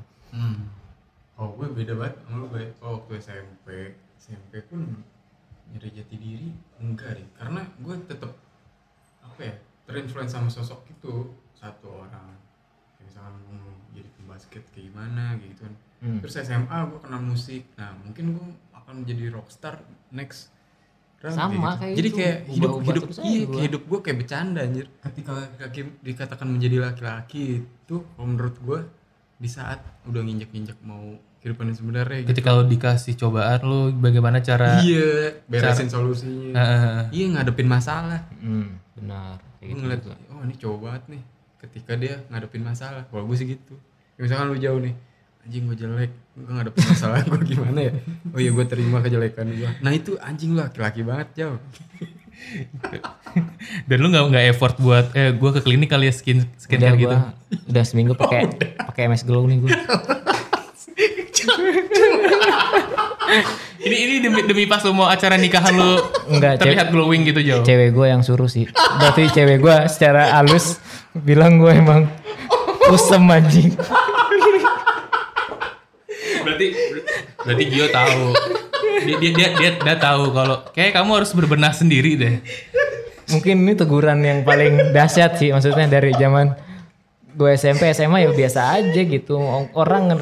Oh 1.34 1.50
gue 1.58 1.66
beda 1.66 1.98
banget 1.98 2.14
sama 2.22 2.36
lu 2.42 2.48
baik. 2.50 2.70
Oh 2.78 3.02
waktu 3.02 3.18
SMP 3.18 3.66
SMP 4.18 4.62
pun 4.70 5.02
nyari 5.74 5.90
jati 5.90 6.16
diri 6.16 6.48
enggak 6.78 7.18
deh. 7.18 7.26
Karena 7.34 7.60
gue 7.82 7.94
tetap 8.06 8.32
apa 9.24 9.40
ya 9.42 9.54
terinfluence 9.84 10.32
sama 10.32 10.48
sosok 10.48 10.86
itu 10.86 11.34
satu 11.58 12.06
orang. 12.06 12.38
Kayak 12.94 13.06
misalkan 13.10 13.34
mau 13.50 13.74
jadi 13.90 14.08
pembasket 14.14 14.62
kayak 14.70 14.84
gimana 14.94 15.34
gitu 15.42 15.66
kan. 15.66 15.74
Hmm. 16.04 16.18
Terus 16.22 16.34
SMA 16.46 16.78
gue 16.92 17.00
kenal 17.02 17.22
musik. 17.22 17.62
Nah 17.74 17.90
mungkin 17.98 18.24
gue 18.38 18.46
akan 18.76 18.94
menjadi 19.02 19.34
rockstar 19.34 19.82
next 20.14 20.54
Rame 21.24 21.36
Sama 21.40 21.56
gitu. 21.56 21.80
kayak 21.80 21.94
Jadi 21.96 22.08
gitu. 22.08 22.18
kayak 22.20 22.36
hidup 22.52 22.68
Ubah-ubah 22.68 22.84
hidup 22.84 23.04
iya, 23.08 23.16
gua. 23.16 23.52
kayak 23.56 23.64
hidup 23.64 23.82
gue 23.88 23.98
kayak 24.04 24.18
bercanda 24.20 24.60
anjir. 24.60 24.86
Ketika 25.00 25.32
dikatakan 26.04 26.46
menjadi 26.52 26.76
laki-laki 26.84 27.44
itu 27.64 27.96
kalau 28.04 28.26
menurut 28.28 28.56
gue 28.60 28.78
di 29.44 29.50
saat 29.52 29.76
udah 30.08 30.24
nginjek-nginjek 30.24 30.80
mau 30.80 31.20
kehidupan 31.44 31.68
yang 31.68 31.76
sebenarnya 31.76 32.18
gitu. 32.24 32.30
Ketika 32.32 32.56
lo 32.56 32.64
dikasih 32.64 33.12
cobaan 33.20 33.60
lo 33.60 33.92
bagaimana 33.92 34.40
cara 34.40 34.80
Iya, 34.80 35.44
beresin 35.44 35.92
solusinya. 35.92 36.56
Heeh. 36.56 37.00
Iya, 37.12 37.26
ngadepin 37.36 37.68
masalah. 37.68 38.24
Hmm, 38.40 38.80
benar. 38.96 39.36
Kayak 39.60 39.68
gitu 39.68 39.80
ngeliat, 39.84 40.00
juga. 40.00 40.16
oh 40.32 40.40
ini 40.40 40.54
cowok 40.56 40.78
banget 40.80 41.02
nih. 41.12 41.22
Ketika 41.60 41.92
dia 42.00 42.14
ngadepin 42.32 42.64
masalah. 42.64 43.04
Kalau 43.12 43.28
gue 43.28 43.36
sih 43.36 43.44
gitu. 43.52 43.76
Ya, 44.16 44.20
misalkan 44.24 44.48
lu 44.48 44.56
jauh 44.56 44.80
nih, 44.80 44.96
anjing 45.44 45.68
gue 45.68 45.76
jelek, 45.76 46.12
gue 46.32 46.52
ngadepin 46.56 46.84
masalah 46.88 47.20
gue 47.28 47.40
gimana 47.44 47.80
ya? 47.84 47.92
Oh 48.32 48.40
iya 48.40 48.48
gue 48.48 48.64
terima 48.64 49.04
kejelekan 49.04 49.44
gue. 49.52 49.70
Nah 49.84 49.92
itu 49.92 50.16
anjing 50.24 50.56
lu 50.56 50.64
laki-laki 50.64 51.04
banget 51.04 51.28
jauh. 51.44 51.60
dan 53.88 53.96
lu 53.98 54.08
nggak 54.08 54.24
nggak 54.30 54.44
effort 54.48 54.74
buat 54.78 55.10
eh 55.12 55.30
gue 55.30 55.50
ke 55.52 55.60
klinik 55.60 55.88
kali 55.88 56.06
ya 56.06 56.14
skin 56.14 56.42
Udah 56.42 56.50
skincare 56.56 56.96
gitu. 56.96 57.10
gua 57.10 57.32
udah 57.66 57.84
seminggu 57.84 58.12
pakai 58.20 58.40
pakai 58.80 59.02
MS 59.06 59.22
Glow 59.24 59.44
nih 59.44 59.58
gue. 59.60 59.70
Ini 63.84 63.96
ini 64.00 64.14
demi 64.18 64.40
demi 64.42 64.64
pas 64.64 64.80
lu 64.80 64.96
mau 64.96 65.04
acara 65.04 65.36
nikahan 65.36 65.74
lu 65.74 66.00
Enggak, 66.26 66.56
cewek, 66.56 66.60
terlihat 66.62 66.88
glowing 66.88 67.20
gitu 67.26 67.40
jauh. 67.42 67.60
cewek 67.60 67.92
gue 67.92 68.06
yang 68.08 68.24
suruh 68.24 68.48
sih. 68.48 68.64
Berarti 68.70 69.28
cewek 69.28 69.60
gue 69.60 69.76
secara 69.90 70.40
halus 70.40 70.80
bilang 71.12 71.60
gue 71.60 71.68
emang 71.68 72.08
usem 72.88 73.20
anjing. 73.26 73.76
berarti 76.40 76.66
berarti 77.38 77.64
Gio 77.68 77.86
tahu. 77.90 78.22
Dia 79.04 79.16
dia 79.20 79.30
dia 79.36 79.48
dia, 79.52 79.70
dia 79.76 79.96
tahu 80.00 80.32
kalau 80.32 80.64
kayak 80.72 80.96
kamu 80.96 81.10
harus 81.20 81.30
berbenah 81.36 81.76
sendiri 81.76 82.16
deh. 82.16 82.34
Mungkin 83.28 83.64
ini 83.64 83.72
teguran 83.76 84.20
yang 84.24 84.40
paling 84.44 84.92
dahsyat 84.96 85.36
sih 85.36 85.52
maksudnya 85.52 85.88
dari 85.88 86.12
zaman 86.16 86.56
gue 87.34 87.50
SMP 87.56 87.92
SMA 87.92 88.24
ya 88.24 88.30
biasa 88.32 88.80
aja 88.80 89.00
gitu. 89.04 89.36
Orang 89.76 90.16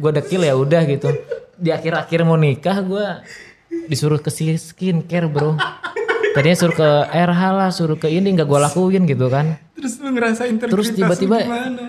gue 0.00 0.12
dekil 0.14 0.46
ya 0.46 0.54
udah 0.54 0.86
gitu. 0.86 1.10
Di 1.58 1.74
akhir-akhir 1.74 2.22
mau 2.22 2.38
nikah 2.38 2.78
gue 2.82 3.06
disuruh 3.90 4.22
ke 4.22 4.30
skincare 4.30 5.26
bro. 5.26 5.58
Tadinya 6.30 6.56
suruh 6.56 6.76
ke 6.76 6.88
RH 7.10 7.42
lah, 7.50 7.70
suruh 7.74 7.98
ke 7.98 8.06
ini 8.06 8.30
nggak 8.30 8.46
gue 8.46 8.60
lakuin 8.62 9.02
gitu 9.02 9.26
kan. 9.26 9.58
Terus 9.74 9.98
lu 9.98 10.12
ngerasain 10.12 10.54
Terus 10.60 10.92
integritas 10.92 11.18
tiba-tiba 11.18 11.36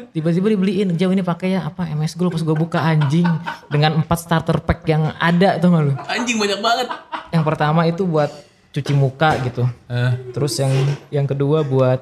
tiba-tiba 0.09 0.47
dibeliin 0.49 0.89
jauh 0.95 1.11
ini 1.11 1.21
pakai 1.21 1.59
ya 1.59 1.67
apa 1.67 1.85
MS 1.85 2.15
Glow 2.15 2.31
pas 2.31 2.41
gue 2.41 2.55
buka 2.55 2.79
anjing 2.79 3.27
dengan 3.67 3.99
empat 3.99 4.17
starter 4.17 4.63
pack 4.63 4.81
yang 4.87 5.11
ada 5.19 5.59
tuh 5.59 5.69
lu. 5.69 5.93
Anjing 6.07 6.39
banyak 6.39 6.59
banget. 6.63 6.87
Yang 7.29 7.43
pertama 7.45 7.85
itu 7.85 8.03
buat 8.07 8.31
cuci 8.71 8.93
muka 8.95 9.35
gitu. 9.43 9.67
Eh, 9.91 10.11
Terus 10.31 10.55
yang 10.57 10.71
yang 11.11 11.27
kedua 11.27 11.61
buat 11.61 11.99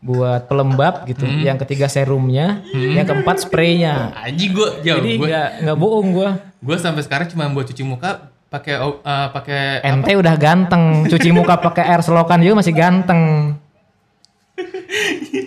buat 0.00 0.48
pelembab 0.48 1.04
gitu. 1.08 1.24
Yang 1.24 1.64
ketiga 1.68 1.84
serumnya, 1.88 2.64
yang 2.72 3.04
keempat 3.04 3.44
spraynya. 3.44 4.12
anjing 4.16 4.52
gue 4.52 4.68
jauh. 4.80 5.00
Jadi 5.00 5.10
Gue 5.16 5.28
nggak 5.28 5.48
nggak 5.66 5.76
bohong 5.76 6.08
gue. 6.14 6.30
gue 6.60 6.76
sampai 6.76 7.00
sekarang 7.00 7.26
cuma 7.32 7.48
buat 7.48 7.64
cuci 7.64 7.80
muka 7.80 8.28
pakai 8.50 8.74
eh, 8.82 9.26
pakai 9.30 9.62
Ente 9.86 10.12
udah 10.18 10.34
ganteng, 10.34 11.06
cuci 11.06 11.30
muka 11.30 11.62
pakai 11.62 11.86
air 11.86 12.02
selokan 12.02 12.42
juga 12.42 12.58
masih 12.60 12.74
ganteng. 12.74 13.54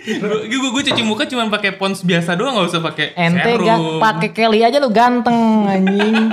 gue 0.04 0.48
gue 0.50 0.70
gue 0.74 0.82
cuci 0.90 1.02
muka 1.06 1.28
cuma 1.28 1.46
pakai 1.46 1.76
pons 1.78 2.02
biasa 2.02 2.34
doang 2.34 2.58
nggak 2.58 2.66
usah 2.66 2.82
pakai 2.82 3.14
Ente 3.14 3.46
serum. 3.54 3.68
gak 3.68 3.78
pakai 4.02 4.28
Kelly 4.34 4.60
aja 4.64 4.80
lu 4.80 4.90
ganteng 4.90 5.68
anjing. 5.68 6.32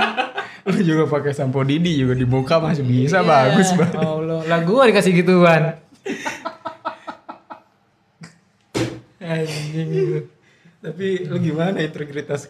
Lu 0.62 0.78
juga 0.78 1.10
pakai 1.10 1.34
sampo 1.34 1.66
Didi 1.66 1.98
juga 1.98 2.14
di 2.14 2.22
muka 2.22 2.62
masih 2.62 2.86
bisa 2.86 3.18
bagus 3.26 3.74
banget. 3.74 3.98
Ya 3.98 4.06
Allah, 4.06 4.40
lah 4.46 4.60
gua 4.62 4.86
dikasih 4.86 5.10
gituan. 5.10 5.74
Anjing 9.18 9.88
gitu. 9.90 10.18
Tapi 10.78 11.26
lu 11.26 11.42
gimana 11.42 11.82
integritas 11.82 12.46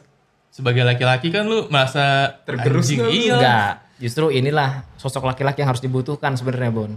sebagai 0.52 0.84
laki-laki 0.84 1.32
kan 1.32 1.48
lu 1.48 1.72
merasa 1.72 2.36
Tergerus 2.44 2.92
anjing, 2.92 3.00
iya 3.08 3.32
Enggak, 3.40 3.72
justru 4.02 4.34
inilah 4.34 4.82
sosok 4.98 5.30
laki-laki 5.30 5.62
yang 5.62 5.70
harus 5.70 5.78
dibutuhkan 5.78 6.34
sebenarnya, 6.34 6.74
Bon. 6.74 6.90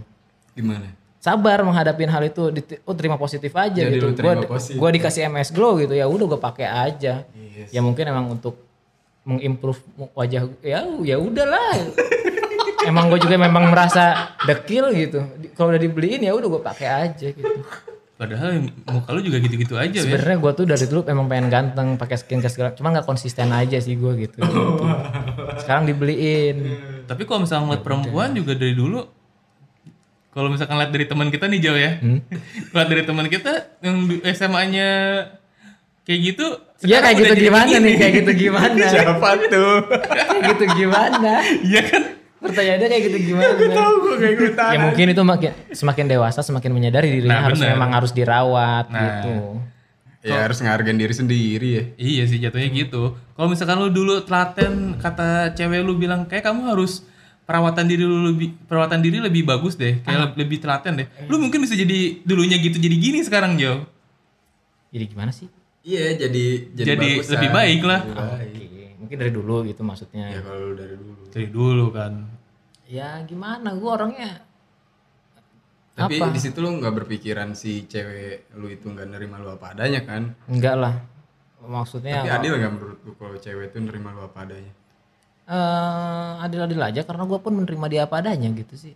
gimana? 0.58 0.90
Sabar 1.22 1.62
menghadapin 1.62 2.10
hal 2.10 2.22
itu, 2.26 2.50
oh 2.86 2.94
terima 2.94 3.14
positif 3.14 3.50
aja 3.54 3.86
Jadi 3.86 3.98
gitu. 3.98 4.10
Gua 4.18 4.34
positif. 4.46 4.78
gua 4.78 4.90
dikasih 4.90 5.30
MS 5.30 5.50
Glow 5.54 5.78
gitu, 5.78 5.94
ya 5.94 6.06
udah 6.10 6.26
gua 6.34 6.40
pakai 6.42 6.66
aja. 6.66 7.22
Yes. 7.34 7.70
Ya 7.70 7.80
mungkin 7.82 8.06
emang 8.06 8.26
untuk 8.30 8.58
mengimprove 9.26 9.82
wajah 10.14 10.46
ya 10.62 10.86
ya 11.02 11.16
udahlah. 11.18 11.74
emang 12.90 13.10
gue 13.10 13.18
juga 13.18 13.34
memang 13.34 13.66
merasa 13.66 14.30
dekil 14.46 14.94
gitu. 14.94 15.20
Kalau 15.58 15.74
udah 15.74 15.82
dibeliin 15.82 16.22
ya 16.22 16.32
udah 16.32 16.46
gue 16.46 16.62
pakai 16.62 16.88
aja 17.10 17.26
gitu. 17.34 17.60
Padahal 18.16 18.48
muka 18.82 19.10
lu 19.10 19.20
juga 19.20 19.38
gitu-gitu 19.38 19.74
aja 19.74 19.92
ya 19.92 20.02
Sebenarnya 20.02 20.36
gue 20.38 20.52
tuh 20.54 20.64
dari 20.64 20.84
dulu 20.84 21.04
emang 21.04 21.26
pengen 21.26 21.46
ganteng 21.46 21.88
pakai 21.94 22.16
skincare 22.16 22.48
segala, 22.48 22.72
cuma 22.72 22.88
nggak 22.90 23.04
konsisten 23.04 23.48
aja 23.50 23.76
sih 23.76 23.92
gue 23.92 24.12
gitu. 24.18 24.40
Sekarang 25.58 25.84
dibeliin. 25.84 26.56
tapi 27.04 27.22
kalau 27.22 27.40
misalnya 27.40 27.64
ngeliat 27.66 27.82
perempuan 27.82 28.32
juga 28.32 28.52
dari 28.52 28.72
dulu 28.72 29.04
kalau 30.28 30.48
misalkan 30.48 30.76
lihat 30.76 30.90
dari 30.90 31.04
teman 31.04 31.28
kita 31.28 31.44
nih 31.46 31.60
jauh 31.60 31.78
ya 31.78 31.92
Hmm? 31.96 32.20
lihat 32.74 32.88
dari 32.88 33.02
teman 33.02 33.26
kita 33.26 33.52
yang 33.80 33.96
SMA-nya 34.26 34.88
kayak 36.02 36.20
gitu 36.26 36.46
Iya 36.78 37.00
kayak 37.00 37.16
gitu 37.18 37.34
gimana 37.42 37.64
begini. 37.66 37.84
nih, 37.86 37.94
kayak 37.96 38.12
gitu 38.14 38.32
gimana? 38.38 38.84
Siapa 38.92 39.28
tuh? 39.46 39.76
kayak 40.02 40.40
gitu 40.46 40.64
gimana? 40.74 41.32
iya 41.62 41.80
kan 41.82 42.02
Pertanyaannya 42.36 42.86
kayak 42.86 43.02
gitu 43.04 43.18
gimana? 43.26 43.48
gue 43.96 44.14
kayak 44.16 44.34
ikutan. 44.34 44.70
Ya 44.70 44.78
mungkin 44.80 45.06
itu 45.08 45.22
makin 45.22 45.50
semakin 45.70 46.04
dewasa 46.06 46.40
semakin 46.40 46.70
menyadari 46.70 47.08
dirinya 47.10 47.32
Nah, 47.34 47.44
harus 47.44 47.58
bener. 47.58 47.72
memang 47.72 47.90
harus 47.92 48.12
dirawat 48.12 48.86
Nah. 48.88 49.00
gitu. 49.02 49.34
Ya 50.22 50.42
harus 50.42 50.58
ngehargain 50.58 50.96
diri 50.96 51.14
sendiri 51.14 51.68
ya. 51.70 51.82
Iya 51.96 52.22
sih 52.26 52.36
jatuhnya 52.36 52.68
gitu. 52.68 53.14
Kalau 53.14 53.46
misalkan 53.46 53.78
lu 53.78 53.88
dulu 53.88 54.20
telaten 54.20 54.96
kata 54.96 55.52
cewek 55.52 55.80
lu 55.80 55.94
bilang 55.94 56.24
kayak 56.24 56.44
kamu 56.44 56.66
harus 56.68 57.06
perawatan 57.42 57.86
diri 57.86 58.02
lu 58.02 58.26
lebih 58.26 58.58
perawatan 58.66 58.98
diri 59.00 59.16
lebih 59.18 59.46
bagus 59.46 59.74
deh, 59.74 60.02
kayak 60.02 60.18
le- 60.18 60.36
lebih 60.36 60.58
telaten 60.58 60.98
deh. 60.98 61.06
Lu 61.24 61.38
mungkin 61.38 61.62
bisa 61.62 61.72
jadi 61.72 62.18
dulunya 62.20 62.58
gitu 62.58 62.74
jadi 62.76 62.96
gini 62.96 63.22
sekarang 63.22 63.54
Jo. 63.54 63.86
Jadi 64.88 65.04
gimana 65.06 65.30
sih? 65.30 65.46
Iya 65.80 66.18
jadi 66.18 66.74
jadi, 66.74 66.88
Jadi 66.90 67.08
bagusan. 67.14 67.32
lebih 67.32 67.50
baik 67.52 67.80
lah. 67.80 68.00
Lebih 68.02 68.18
baik. 68.18 68.50
Oke, 68.50 68.65
mungkin 69.06 69.16
dari 69.16 69.30
dulu 69.30 69.62
gitu 69.62 69.78
Ya 69.78 69.86
maksudnya. 69.86 70.26
kalau 70.36 70.60
lu 70.60 70.74
dari 70.74 70.94
dulu. 70.94 71.22
Dari 71.30 71.46
dulu 71.48 71.86
kan. 71.88 72.12
Ya 72.84 73.22
gimana? 73.22 73.70
Gue 73.72 73.88
orangnya 73.88 74.42
Tapi 75.94 76.20
Apa? 76.20 76.28
di 76.28 76.36
situ 76.36 76.60
lu 76.60 76.76
nggak 76.76 76.92
berpikiran 76.92 77.54
si 77.54 77.86
cewek 77.86 78.52
lu 78.52 78.68
itu 78.68 78.84
nggak 78.84 79.08
nerima 79.08 79.40
lu 79.40 79.48
apa 79.48 79.72
adanya 79.72 80.02
kan? 80.02 80.34
enggak 80.44 80.76
lah. 80.76 80.94
Maksudnya 81.58 82.20
Tapi 82.20 82.28
adil 82.28 82.52
nggak 82.54 82.72
menurut 82.72 82.98
lu 83.00 83.12
kalau 83.14 83.34
cewek 83.36 83.70
itu 83.70 83.80
nerima 83.80 84.10
lu 84.10 84.20
apa 84.20 84.44
adanya? 84.44 84.72
eh, 85.46 86.32
adil-adil 86.42 86.76
aja 86.76 87.00
karena 87.00 87.22
gue 87.22 87.38
pun 87.38 87.54
menerima 87.54 87.86
dia 87.86 88.02
apa 88.04 88.18
adanya 88.18 88.50
gitu 88.52 88.76
sih. 88.76 88.92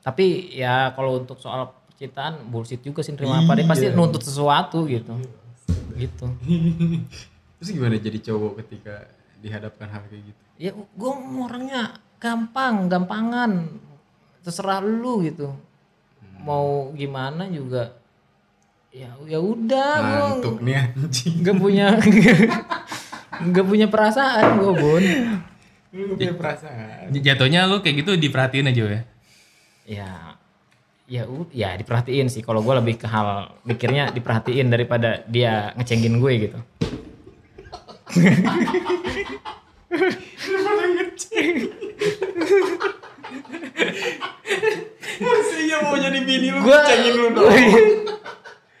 Tapi 0.00 0.50
ya 0.50 0.90
kalau 0.92 1.20
untuk 1.20 1.36
soal 1.36 1.68
percintaan 1.86 2.48
bullshit 2.48 2.80
juga 2.80 3.00
sih 3.00 3.12
nerima 3.12 3.38
apa 3.38 3.54
adanya 3.54 3.70
pasti 3.70 3.86
nuntut 3.92 4.20
sesuatu 4.20 4.82
gitu. 4.88 5.14
Gitu. 5.94 6.26
Terus 7.56 7.70
gimana 7.70 7.96
jadi 7.96 8.18
cowok 8.20 8.52
ketika 8.60 9.06
dihadapkan 9.46 9.86
hal 9.86 10.02
kayak 10.04 10.22
gitu? 10.26 10.40
Ya 10.58 10.70
gue 10.74 11.12
orangnya 11.38 11.82
gampang, 12.16 12.86
gampangan. 12.86 13.70
Terserah 14.40 14.78
lu 14.78 15.22
gitu. 15.22 15.54
Mau 16.38 16.90
gimana 16.92 17.46
juga 17.46 17.94
ya 18.88 19.12
ya 19.24 19.36
udah 19.36 19.92
gue 19.94 20.08
Ngantuk 20.40 20.56
nih 20.60 20.74
anjing. 20.78 21.34
nggak 21.42 21.56
punya 21.56 21.86
nggak 23.46 23.66
punya 23.66 23.86
perasaan 23.86 24.56
gue 24.56 24.72
bun 24.72 25.04
Lu 25.92 26.00
nggak 26.06 26.16
punya 26.16 26.34
perasaan. 26.34 27.04
J- 27.10 27.22
Jatuhnya 27.22 27.66
lu 27.66 27.78
kayak 27.78 27.96
gitu 28.00 28.16
diperhatiin 28.16 28.66
aja 28.66 28.82
ya. 28.86 29.00
ya 29.86 30.08
ya 31.06 31.22
ya 31.52 31.70
diperhatiin 31.74 32.26
sih 32.26 32.40
kalau 32.40 32.58
gue 32.58 32.74
lebih 32.74 32.96
ke 32.96 33.06
hal 33.06 33.54
mikirnya 33.62 34.10
diperhatiin 34.10 34.66
daripada 34.66 35.22
dia 35.24 35.70
ngecengin 35.74 36.16
gue 36.16 36.32
gitu 36.42 36.58
Maksudnya 45.16 45.76
mau 45.82 45.96
jadi 45.96 46.20
bini 46.22 46.48
lu 46.52 46.58
gue 46.62 46.78
cengin 46.86 47.14
lu 47.16 47.26
dong. 47.32 47.50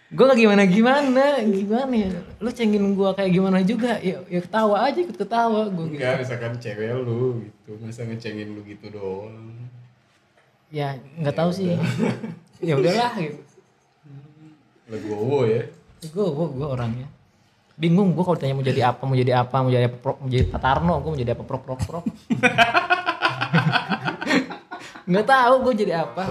gue 0.06 0.24
gak 0.24 0.38
gimana 0.38 0.62
gimana 0.64 1.24
gimana 1.44 1.92
ya 1.92 2.10
lu 2.40 2.48
cengin 2.48 2.94
gue 2.94 3.10
kayak 3.12 3.32
gimana 3.32 3.58
juga 3.60 3.98
ya, 4.00 4.22
ya 4.30 4.40
ketawa 4.40 4.86
aja 4.86 4.98
ikut 5.02 5.18
ketawa 5.18 5.66
gue 5.68 5.84
gitu 5.92 5.98
Enggak, 6.00 6.14
misalkan 6.22 6.52
cewek 6.56 6.88
lu 7.04 7.42
gitu, 7.44 7.70
masa 7.82 8.06
ngecengin 8.06 8.54
lu 8.54 8.62
gitu 8.64 8.86
doang. 8.88 9.52
ya 10.70 10.96
nggak 11.20 11.36
tahu 11.36 11.50
sih 11.52 11.74
ya 12.64 12.74
udahlah 12.78 13.12
gitu 13.18 13.40
Legowo 14.86 15.42
ya. 15.44 15.62
gue 16.00 16.26
gue 16.30 16.66
orangnya 16.70 17.10
bingung 17.76 18.16
gue 18.16 18.24
kalau 18.24 18.40
ditanya 18.40 18.56
mau 18.56 18.64
jadi 18.64 18.88
apa 18.88 19.04
mau 19.04 19.12
jadi 19.12 19.32
apa 19.36 19.56
mau 19.60 19.68
jadi 19.68 19.92
apa 19.92 20.00
pro- 20.00 20.16
mau 20.16 20.32
jadi 20.32 20.48
Pak 20.48 20.60
Tarno 20.64 20.96
gue 21.04 21.10
mau 21.12 21.20
jadi 21.20 21.36
apa 21.36 21.44
prok 21.44 21.62
prok 21.68 21.80
prok 21.84 22.04
nggak 25.12 25.26
tahu 25.28 25.54
gue 25.60 25.84
jadi 25.84 26.08
apa 26.08 26.24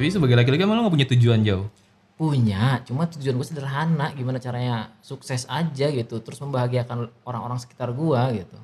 Tapi 0.00 0.08
sebagai 0.08 0.32
laki-laki 0.32 0.64
emang 0.64 0.80
lo 0.80 0.88
gak 0.88 0.96
punya 0.96 1.08
tujuan 1.12 1.44
jauh? 1.44 1.68
Punya 2.20 2.84
cuma 2.84 3.08
tujuan 3.08 3.32
gue 3.32 3.46
sederhana 3.46 4.12
gimana 4.12 4.36
caranya 4.36 4.92
sukses 5.00 5.48
aja 5.48 5.88
gitu 5.88 6.20
terus 6.20 6.36
membahagiakan 6.38 7.08
orang-orang 7.24 7.56
sekitar 7.56 7.88
gue 7.90 8.20
gitu 8.36 8.56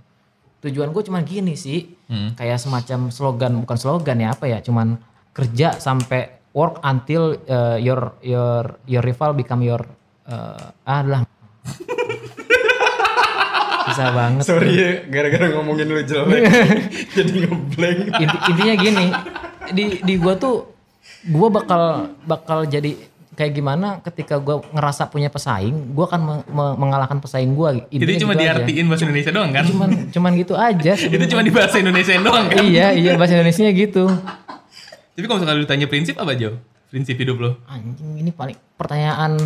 tujuan 0.61 0.91
gue 0.91 1.03
cuma 1.03 1.23
gini 1.23 1.55
sih 1.57 1.95
Hmm. 2.07 2.37
kayak 2.37 2.61
semacam 2.61 3.09
slogan 3.09 3.53
bukan 3.59 3.75
slogan 3.75 4.21
ya 4.21 4.31
apa 4.31 4.45
ya 4.45 4.61
cuman 4.61 4.95
kerja 5.33 5.75
sampai 5.75 6.37
work 6.53 6.79
until 6.81 7.35
uh, 7.43 7.77
your 7.77 8.15
your 8.21 8.77
your 8.85 9.01
rival 9.01 9.33
become 9.33 9.61
your 9.61 9.81
uh, 10.23 10.71
ah 10.85 11.03
lah 11.03 11.21
susah 13.87 14.09
banget 14.13 14.43
Sorry 14.45 14.71
ya, 14.73 14.91
gara-gara 15.07 15.47
ngomongin 15.49 15.87
lu 15.87 16.03
jelek. 16.03 16.43
jadi 17.17 17.31
ngeblank. 17.43 17.99
Inti- 18.19 18.43
intinya 18.51 18.75
gini 18.77 19.07
di 19.71 19.85
di 20.03 20.15
gua 20.17 20.35
tuh 20.35 20.75
gua 21.27 21.49
bakal 21.49 21.83
bakal 22.21 22.59
jadi 22.67 22.95
kayak 23.37 23.53
gimana 23.53 24.01
ketika 24.01 24.37
gua 24.37 24.65
ngerasa 24.67 25.07
punya 25.07 25.29
pesaing 25.29 25.93
gua 25.93 26.05
akan 26.07 26.21
me- 26.23 26.47
me- 26.49 26.77
mengalahkan 26.79 27.19
pesaing 27.19 27.53
gua 27.53 27.77
Itu 27.87 28.03
cuma 28.19 28.33
gitu 28.33 28.33
aja. 28.35 28.57
diartiin 28.57 28.87
bahasa 28.87 29.05
Indonesia 29.05 29.31
doang 29.31 29.51
kan? 29.53 29.65
cuman 29.65 29.89
cuman 30.09 30.31
gitu 30.35 30.55
aja 30.55 30.93
Itu 31.15 31.25
cuma 31.27 31.41
di 31.41 31.51
bahasa 31.51 31.77
Indonesia 31.77 32.17
doang 32.19 32.47
kan? 32.47 32.65
iya 32.65 32.91
iya 32.91 33.13
bahasa 33.15 33.37
Indonesia 33.37 33.69
gitu 33.69 34.09
Tapi 35.13 35.25
kalau 35.25 35.39
misalkan 35.39 35.57
lu 35.57 35.67
tanya 35.67 35.87
prinsip 35.87 36.17
apa 36.17 36.33
jauh? 36.33 36.57
Prinsip 36.87 37.15
hidup 37.15 37.37
lo? 37.37 37.51
anjing 37.67 38.17
ini 38.17 38.31
paling 38.31 38.57
pertanyaan 38.75 39.37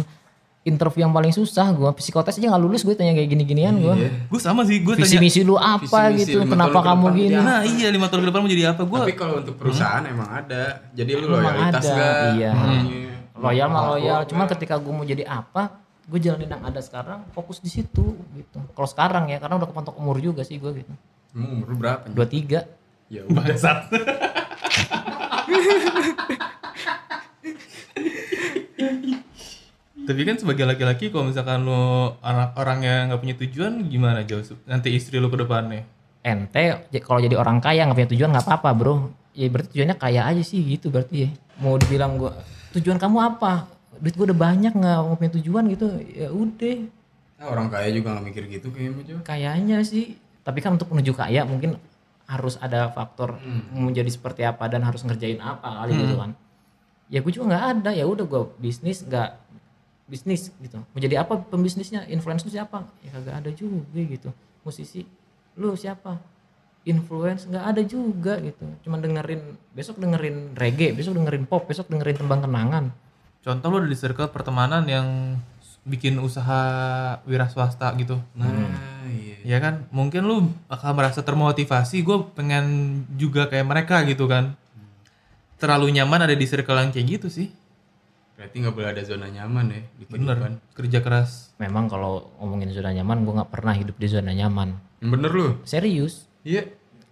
interview 0.61 1.03
yang 1.03 1.11
paling 1.11 1.31
susah 1.31 1.67
gua 1.71 1.91
psikotes 1.91 2.37
aja 2.37 2.47
nggak 2.47 2.61
lulus 2.61 2.83
gue 2.83 2.93
tanya 2.93 3.11
kayak 3.11 3.27
gini-ginian 3.29 3.75
gua 3.77 3.97
Gue 3.97 4.37
sama 4.39 4.61
sih, 4.63 4.79
gue 4.79 4.93
visi 4.95 5.17
tanya. 5.17 5.25
misi 5.25 5.41
lu 5.41 5.57
apa 5.57 5.83
Visi 5.83 5.97
misi 6.13 6.23
gitu 6.29 6.45
kenapa 6.45 6.79
kamu 6.81 7.07
gini 7.13 7.35
Nah 7.35 7.65
iya 7.65 7.89
lima 7.89 8.07
tahun 8.07 8.23
ke 8.23 8.29
depan 8.29 8.39
mau 8.39 8.51
jadi 8.51 8.65
apa? 8.69 8.83
Gue 8.85 8.99
Tapi 9.01 9.15
kalau 9.15 9.35
untuk 9.39 9.57
perusahaan 9.57 10.05
emang 10.05 10.29
ada. 10.29 10.85
Jadi 10.93 11.11
lu 11.13 11.27
Emang 11.27 11.49
loyalitas 11.49 11.83
ada, 11.83 11.97
gak? 11.97 12.13
iya. 12.37 12.51
Iya. 12.53 13.19
Loyal 13.41 13.69
mah 13.69 13.83
loyal 13.91 14.21
cuman 14.25 14.47
ketika 14.49 14.77
gue 14.77 14.93
mau 14.93 15.03
jadi 15.03 15.25
apa 15.25 15.81
gue 16.05 16.19
jalanin 16.19 16.51
yang 16.51 16.63
ada 16.63 16.79
sekarang 16.79 17.25
fokus 17.31 17.59
di 17.59 17.69
situ 17.69 18.05
gitu 18.33 18.59
kalau 18.71 18.87
sekarang 18.87 19.25
ya 19.27 19.39
karena 19.39 19.57
udah 19.57 19.67
kepentok 19.67 19.97
umur 19.97 20.19
juga 20.19 20.43
sih 20.43 20.57
gue 20.57 20.71
gitu 20.77 20.93
umur 21.33 21.73
berapa? 21.75 22.05
dua 22.07 22.27
tiga 22.27 22.61
Ya 23.07 23.27
udah. 23.27 23.43
bangsat. 23.43 23.79
Tapi 30.01 30.23
kan 30.23 30.37
sebagai 30.37 30.65
laki-laki 30.65 31.11
kalau 31.11 31.29
misalkan 31.29 31.63
lo 31.63 32.17
anak 32.21 32.57
orang 32.57 32.79
yang 32.81 33.01
nggak 33.09 33.21
punya 33.21 33.37
tujuan 33.37 33.73
gimana 33.87 34.23
jauh? 34.23 34.43
Nanti 34.65 34.91
istri 34.91 35.19
lo 35.19 35.29
ke 35.29 35.39
depannya. 35.39 35.87
ente 36.21 36.61
kalau 37.01 37.17
jadi 37.17 37.33
orang 37.33 37.59
kaya 37.59 37.81
nggak 37.83 37.97
punya 37.97 38.11
tujuan 38.13 38.29
nggak 38.29 38.45
apa-apa 38.45 38.71
bro 38.77 38.95
ya 39.33 39.49
berarti 39.49 39.73
tujuannya 39.73 39.97
kaya 39.97 40.29
aja 40.29 40.43
sih 40.45 40.61
gitu 40.61 40.93
berarti 40.93 41.25
ya 41.25 41.29
mau 41.57 41.75
dibilang 41.75 42.21
gue 42.21 42.29
tujuan 42.77 42.99
kamu 42.99 43.19
apa? 43.19 43.67
Duit 44.01 44.15
gue 44.17 44.27
udah 44.31 44.39
banyak 44.39 44.73
nggak 44.73 44.99
mau 45.05 45.17
punya 45.19 45.33
tujuan 45.37 45.65
gitu. 45.73 45.87
Ya 46.15 46.31
udah. 46.33 46.77
Ah, 47.41 47.49
orang 47.57 47.73
kaya 47.73 47.89
juga 47.89 48.21
gak 48.21 48.25
mikir 48.29 48.45
gitu 48.53 48.69
kayaknya 48.69 49.03
Jo. 49.09 49.17
kayaknya 49.25 49.79
sih. 49.81 50.21
Tapi 50.45 50.61
kan 50.61 50.77
untuk 50.77 50.93
menuju 50.93 51.17
kaya 51.17 51.49
mungkin 51.49 51.81
harus 52.29 52.61
ada 52.61 52.93
faktor 52.93 53.41
menjadi 53.73 54.13
seperti 54.13 54.45
apa 54.47 54.69
dan 54.71 54.85
harus 54.87 55.03
ngerjain 55.03 55.41
apa 55.41 55.83
kali 55.83 55.93
gitu 55.97 56.15
kan. 56.21 56.31
Ya 57.11 57.19
gue 57.25 57.33
juga 57.33 57.57
nggak 57.57 57.65
ada. 57.81 57.91
Ya 57.97 58.05
udah 58.05 58.25
gue 58.29 58.43
bisnis 58.61 59.03
nggak 59.03 59.31
bisnis 60.07 60.53
gitu. 60.61 60.79
Menjadi 60.93 61.25
apa 61.25 61.41
pembisnisnya? 61.41 62.07
Influencer 62.13 62.53
siapa? 62.53 62.87
Ya 63.03 63.11
kagak 63.15 63.35
ada 63.41 63.51
juga 63.51 64.01
gitu. 64.05 64.31
Musisi. 64.63 65.09
Lu 65.57 65.75
siapa 65.75 66.21
influence 66.85 67.45
nggak 67.47 67.65
ada 67.65 67.83
juga 67.85 68.41
gitu 68.41 68.65
cuman 68.89 68.99
dengerin 69.05 69.43
besok 69.77 70.01
dengerin 70.01 70.57
reggae 70.57 70.97
besok 70.97 71.17
dengerin 71.17 71.45
pop 71.45 71.69
besok 71.69 71.89
dengerin 71.93 72.17
tembang 72.17 72.41
kenangan 72.45 72.93
Contoh 73.41 73.73
lo 73.73 73.81
ada 73.81 73.89
di 73.89 73.97
circle 73.97 74.29
pertemanan 74.29 74.85
yang 74.85 75.41
bikin 75.89 76.21
usaha 76.21 76.61
wira 77.25 77.49
swasta 77.49 77.89
gitu. 77.97 78.21
Nah, 78.37 78.53
iya. 79.09 79.57
Ya 79.57 79.59
kan, 79.65 79.89
mungkin 79.89 80.29
lu 80.29 80.53
akan 80.69 80.93
merasa 80.93 81.25
termotivasi. 81.25 82.05
Gue 82.05 82.21
pengen 82.37 83.01
juga 83.17 83.49
kayak 83.49 83.65
mereka 83.65 84.05
gitu 84.05 84.29
kan. 84.29 84.61
Terlalu 85.57 85.97
nyaman 85.97 86.29
ada 86.29 86.37
di 86.37 86.45
circle 86.45 86.85
yang 86.85 86.93
kayak 86.93 87.07
gitu 87.17 87.29
sih. 87.33 87.49
Berarti 88.37 88.61
gak 88.61 88.77
boleh 88.77 88.89
ada 88.93 89.03
zona 89.05 89.29
nyaman 89.33 89.73
ya 89.73 89.81
di 89.97 90.05
Bener. 90.05 90.37
kehidupan. 90.37 90.53
Kerja 90.77 90.99
keras. 91.01 91.31
memang 91.61 91.93
kalau 91.93 92.33
ngomongin 92.41 92.73
zona 92.73 92.89
nyaman 92.97 93.21
gue 93.29 93.37
nggak 93.37 93.53
pernah 93.53 93.77
hidup 93.77 94.01
di 94.01 94.09
zona 94.09 94.33
nyaman 94.33 94.81
bener 95.05 95.29
lu? 95.29 95.61
serius 95.69 96.25
Iya. 96.43 96.63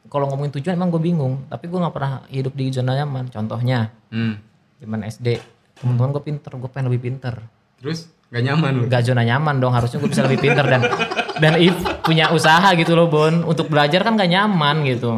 kalau 0.06 0.24
ngomongin 0.26 0.56
tujuan 0.56 0.72
emang 0.72 0.88
gue 0.88 1.02
bingung. 1.02 1.44
Tapi 1.46 1.64
gue 1.64 1.76
nggak 1.76 1.92
pernah 1.92 2.24
hidup 2.28 2.52
di 2.52 2.70
zona 2.70 2.96
nyaman. 2.96 3.28
Contohnya 3.28 3.92
Hmm. 4.08 4.40
zaman 4.78 5.04
SD 5.04 5.36
teman-teman 5.74 6.10
gue 6.10 6.22
pinter 6.24 6.50
gue 6.50 6.66
pengen 6.66 6.88
lebih 6.88 7.02
pinter. 7.04 7.34
Terus? 7.76 8.08
Gak 8.28 8.40
nyaman 8.42 8.72
lu? 8.74 8.82
gak 8.86 9.02
zona 9.02 9.20
nyaman 9.22 9.56
dong 9.56 9.72
harusnya 9.72 9.96
gue 9.98 10.10
bisa 10.10 10.20
lebih 10.20 10.40
pinter 10.42 10.60
dan 10.62 10.84
dan 11.38 11.56
if 11.56 11.72
punya 12.02 12.28
usaha 12.28 12.72
gitu 12.72 12.92
loh 12.92 13.06
Bon. 13.06 13.40
Untuk 13.42 13.68
belajar 13.68 14.00
kan 14.00 14.14
gak 14.14 14.28
nyaman 14.28 14.84
gitu. 14.84 15.16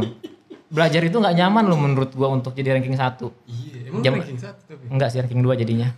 Belajar 0.67 1.03
itu 1.03 1.17
nggak 1.17 1.35
nyaman 1.37 1.65
loh 1.65 1.75
menurut 1.77 2.11
gue 2.11 2.29
untuk 2.29 2.51
jadi 2.53 2.75
ranking 2.75 2.95
satu. 2.95 3.35
Iya, 3.45 3.91
emang 3.91 4.03
Jam- 4.03 4.15
ranking 4.17 4.39
satu 4.39 4.63
tapi. 4.65 4.87
enggak 4.87 5.09
sih 5.09 5.19
ranking 5.19 5.39
2 5.41 5.55
jadinya. 5.57 5.91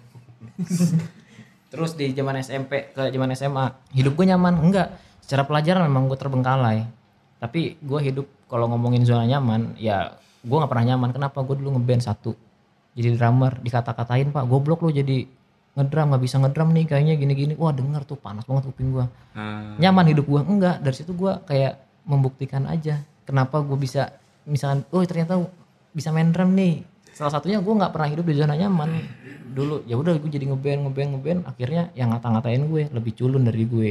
Terus 1.69 1.93
di 1.93 2.13
zaman 2.13 2.37
SMP 2.39 2.89
ke 2.89 3.09
zaman 3.09 3.33
SMA 3.33 3.65
hidup 3.91 4.13
gue 4.15 4.27
nyaman? 4.27 4.57
Enggak 4.59 4.93
secara 5.21 5.45
pelajaran 5.45 5.85
memang 5.85 6.05
gue 6.07 6.17
terbengkalai 6.17 6.85
tapi 7.43 7.75
gue 7.83 7.99
hidup 7.99 8.27
kalau 8.47 8.71
ngomongin 8.71 9.03
zona 9.03 9.27
nyaman 9.27 9.75
ya 9.75 10.15
gue 10.47 10.57
nggak 10.59 10.71
pernah 10.71 10.95
nyaman. 10.95 11.11
Kenapa? 11.11 11.43
Gue 11.43 11.59
dulu 11.59 11.75
ngeband 11.75 12.03
satu. 12.07 12.39
Jadi 12.95 13.19
drummer 13.19 13.59
dikata-katain 13.59 14.31
pak 14.31 14.47
goblok 14.47 14.87
lu 14.87 14.95
jadi 14.95 15.27
ngedrum 15.73 16.13
nggak 16.13 16.23
bisa 16.23 16.37
ngedrum 16.39 16.71
nih 16.71 16.87
kayaknya 16.87 17.15
gini-gini. 17.19 17.59
Wah 17.59 17.75
denger 17.75 18.07
tuh 18.07 18.15
panas 18.15 18.47
banget 18.47 18.71
kuping 18.71 18.95
gue 18.95 19.07
Nah, 19.33 19.75
nyaman 19.81 20.13
hidup 20.13 20.29
gue 20.29 20.41
enggak 20.45 20.85
dari 20.85 20.95
situ 20.95 21.17
gue 21.17 21.33
kayak 21.49 21.81
membuktikan 22.05 22.69
aja 22.69 23.01
kenapa 23.25 23.65
gue 23.65 23.79
bisa 23.81 24.13
misalkan 24.45 24.85
oh 24.93 25.01
ternyata 25.03 25.43
bisa 25.91 26.15
main 26.15 26.31
drum 26.31 26.55
nih. 26.55 26.85
Salah 27.11 27.33
satunya 27.35 27.59
gue 27.59 27.75
nggak 27.75 27.91
pernah 27.91 28.09
hidup 28.13 28.25
di 28.29 28.39
zona 28.39 28.55
nyaman. 28.55 29.03
Dulu 29.51 29.83
ya 29.91 29.99
udah 29.99 30.15
gue 30.15 30.31
jadi 30.31 30.47
ngeband 30.47 30.87
ngeband 30.87 31.11
ngeband. 31.19 31.41
Akhirnya 31.49 31.91
yang 31.99 32.15
ngata-ngatain 32.15 32.63
gue 32.71 32.83
lebih 32.93 33.19
culun 33.19 33.43
dari 33.43 33.65
gue. 33.67 33.91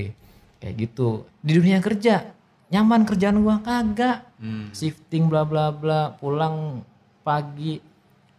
Kayak 0.62 0.76
gitu. 0.78 1.26
Di 1.42 1.58
dunia 1.58 1.82
kerja 1.82 2.41
nyaman 2.72 3.04
kerjaan 3.04 3.44
gue 3.44 3.56
kagak. 3.62 4.26
Hmm. 4.42 4.74
shifting 4.74 5.30
bla 5.30 5.46
bla 5.46 5.70
bla. 5.70 6.16
Pulang 6.18 6.82
pagi. 7.22 7.78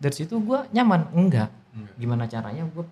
Dari 0.02 0.14
situ 0.16 0.42
gue 0.42 0.66
nyaman? 0.74 1.14
Enggak. 1.14 1.52
Gimana 1.94 2.26
caranya 2.26 2.66
gue 2.66 2.84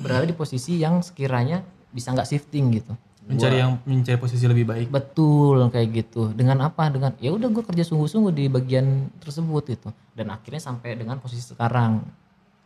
berada 0.00 0.24
di 0.24 0.32
posisi 0.32 0.80
yang 0.80 1.04
sekiranya 1.04 1.60
bisa 1.92 2.14
nggak 2.14 2.28
shifting 2.28 2.72
gitu? 2.72 2.94
Mencari 3.30 3.62
yang 3.62 3.78
mencari 3.86 4.18
posisi 4.18 4.42
lebih 4.48 4.66
baik. 4.66 4.86
betul 4.90 5.68
kayak 5.70 5.88
gitu. 5.92 6.32
Dengan 6.34 6.66
apa? 6.66 6.90
Dengan 6.90 7.14
ya 7.20 7.30
udah 7.30 7.46
gue 7.52 7.62
kerja 7.62 7.84
sungguh-sungguh 7.86 8.32
di 8.32 8.44
bagian 8.50 9.12
tersebut 9.22 9.64
itu 9.70 9.88
dan 10.16 10.34
akhirnya 10.34 10.62
sampai 10.62 10.96
dengan 10.98 11.20
posisi 11.22 11.44
sekarang. 11.44 12.02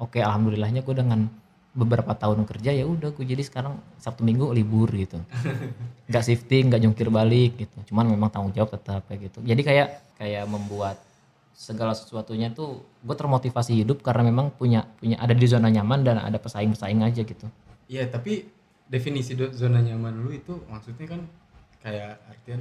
Oke 0.01 0.25
alhamdulillahnya 0.25 0.81
gue 0.81 0.95
dengan 0.97 1.29
beberapa 1.75 2.15
tahun 2.15 2.47
kerja 2.47 2.71
ya 2.71 2.87
udah 2.87 3.11
gue 3.11 3.27
jadi 3.27 3.43
sekarang 3.43 3.83
sabtu 3.99 4.23
minggu 4.23 4.55
libur 4.55 4.87
gitu. 4.95 5.19
Nggak 6.11 6.23
shifting 6.23 6.71
nggak 6.71 6.83
jungkir 6.87 7.11
balik 7.11 7.59
gitu. 7.59 7.79
Cuman 7.91 8.07
memang 8.07 8.31
tanggung 8.31 8.55
jawab 8.55 8.79
tetap 8.79 9.03
kayak 9.11 9.31
gitu. 9.31 9.43
Jadi 9.43 9.63
kayak 9.67 9.89
kayak 10.15 10.47
membuat 10.47 11.03
segala 11.55 11.95
sesuatunya 11.95 12.51
tuh 12.55 12.83
gue 13.03 13.17
termotivasi 13.19 13.79
hidup 13.83 14.03
karena 14.07 14.27
memang 14.27 14.55
punya 14.55 14.87
punya 14.99 15.19
ada 15.19 15.35
di 15.35 15.47
zona 15.47 15.71
nyaman 15.71 16.03
dan 16.03 16.23
ada 16.23 16.39
pesaing-pesaing 16.39 17.03
aja 17.03 17.23
gitu. 17.27 17.47
Iya, 17.91 18.11
tapi 18.11 18.47
definisi 18.87 19.35
zona 19.35 19.83
nyaman 19.83 20.15
lu 20.23 20.31
itu 20.35 20.61
maksudnya 20.71 21.09
kan 21.09 21.21
kayak 21.81 22.21
artian 22.31 22.61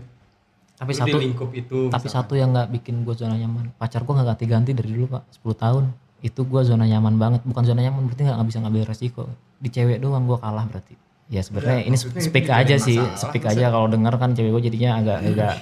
tapi 0.73 0.91
satu 0.95 1.17
di 1.21 1.29
lingkup 1.29 1.49
itu 1.53 1.91
tapi 1.93 2.09
misalkan. 2.09 2.17
satu 2.25 2.33
yang 2.33 2.49
nggak 2.49 2.69
bikin 2.81 2.95
gue 3.05 3.15
zona 3.17 3.37
nyaman. 3.37 3.69
Pacar 3.77 4.01
gue 4.01 4.13
nggak 4.13 4.29
ganti-ganti 4.33 4.71
dari 4.73 4.89
dulu 4.89 5.19
pak. 5.19 5.23
10 5.45 5.53
tahun 5.53 5.83
itu 6.23 6.41
gue 6.47 6.61
zona 6.63 6.87
nyaman 6.87 7.19
banget. 7.19 7.41
Bukan 7.43 7.63
zona 7.67 7.83
nyaman 7.83 8.07
berarti 8.07 8.23
nggak 8.23 8.47
bisa 8.47 8.59
ngambil 8.63 8.83
resiko. 8.87 9.27
Di 9.59 9.67
cewek 9.67 9.99
doang 9.99 10.23
gue 10.23 10.39
kalah 10.39 10.63
berarti. 10.63 10.95
Ya 11.27 11.43
sebenarnya 11.43 11.83
Ya, 11.83 11.87
ini 11.91 11.97
speak 11.99 12.47
dijadiin 12.47 12.63
aja 12.63 12.75
sih. 12.79 12.99
masalah, 12.99 13.19
speak 13.19 13.43
aja 13.43 13.65
kalau 13.67 13.87
denger 13.91 14.13
kan 14.15 14.31
cewek 14.31 14.51
gue 14.55 14.63
jadinya 14.71 15.03
agak 15.03 15.17
agak 15.27 15.55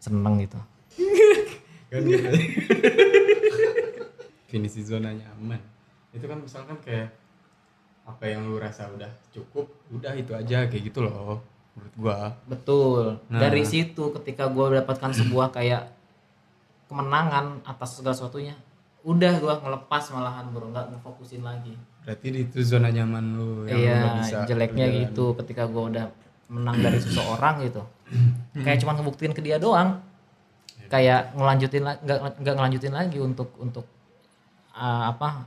seneng 0.00 0.34
gitu. 0.40 0.58
Kan 1.92 2.00
gitu. 2.04 2.28
definisi 4.48 4.80
zona 4.80 5.12
nyaman. 5.12 5.60
Itu 6.16 6.24
kan 6.24 6.40
misalkan 6.40 6.80
kayak 6.80 7.12
apa 8.08 8.24
yang 8.24 8.48
lu 8.48 8.56
rasa 8.56 8.88
udah 8.88 9.12
cukup 9.28 9.68
udah 9.92 10.16
itu 10.16 10.32
aja 10.32 10.64
kayak 10.64 10.88
gitu 10.88 11.04
loh 11.04 11.44
menurut 11.76 11.94
gua. 12.00 12.18
Betul. 12.48 13.20
Nah. 13.28 13.40
dari 13.44 13.62
situ 13.68 14.08
ketika 14.16 14.48
gue 14.48 14.64
mendapatkan 14.72 15.12
sebuah 15.12 15.52
kayak 15.52 15.92
kemenangan 16.88 17.60
atas 17.68 18.00
segala 18.00 18.16
sesuatunya 18.16 18.56
udah 19.08 19.32
gue 19.40 19.54
ngelepas 19.64 20.02
malahan 20.12 20.44
bro. 20.52 20.68
Nggak 20.68 20.86
ngefokusin 20.92 21.40
lagi. 21.40 21.72
Berarti 22.04 22.26
di 22.28 22.40
itu 22.44 22.60
zona 22.60 22.92
nyaman 22.92 23.24
lu 23.36 23.50
yang 23.64 23.80
iya 23.80 23.96
lu 24.04 24.08
bisa 24.20 24.38
jeleknya 24.44 24.84
berjalan. 24.88 25.02
gitu 25.08 25.24
ketika 25.40 25.62
gue 25.64 25.82
udah 25.96 26.04
menang 26.48 26.76
dari 26.80 26.98
seseorang 27.00 27.64
gitu. 27.64 27.82
Kayak 28.60 28.78
cuma 28.84 28.92
ngebuktiin 28.96 29.32
ke 29.32 29.40
dia 29.40 29.56
doang. 29.56 30.00
Kayak 30.88 31.36
ngelanjutin 31.36 31.82
la- 31.84 32.00
nggak 32.00 32.18
nggak 32.40 32.54
ngelanjutin 32.56 32.92
lagi 32.96 33.18
untuk 33.20 33.52
untuk 33.60 33.84
uh, 34.72 35.12
apa 35.12 35.44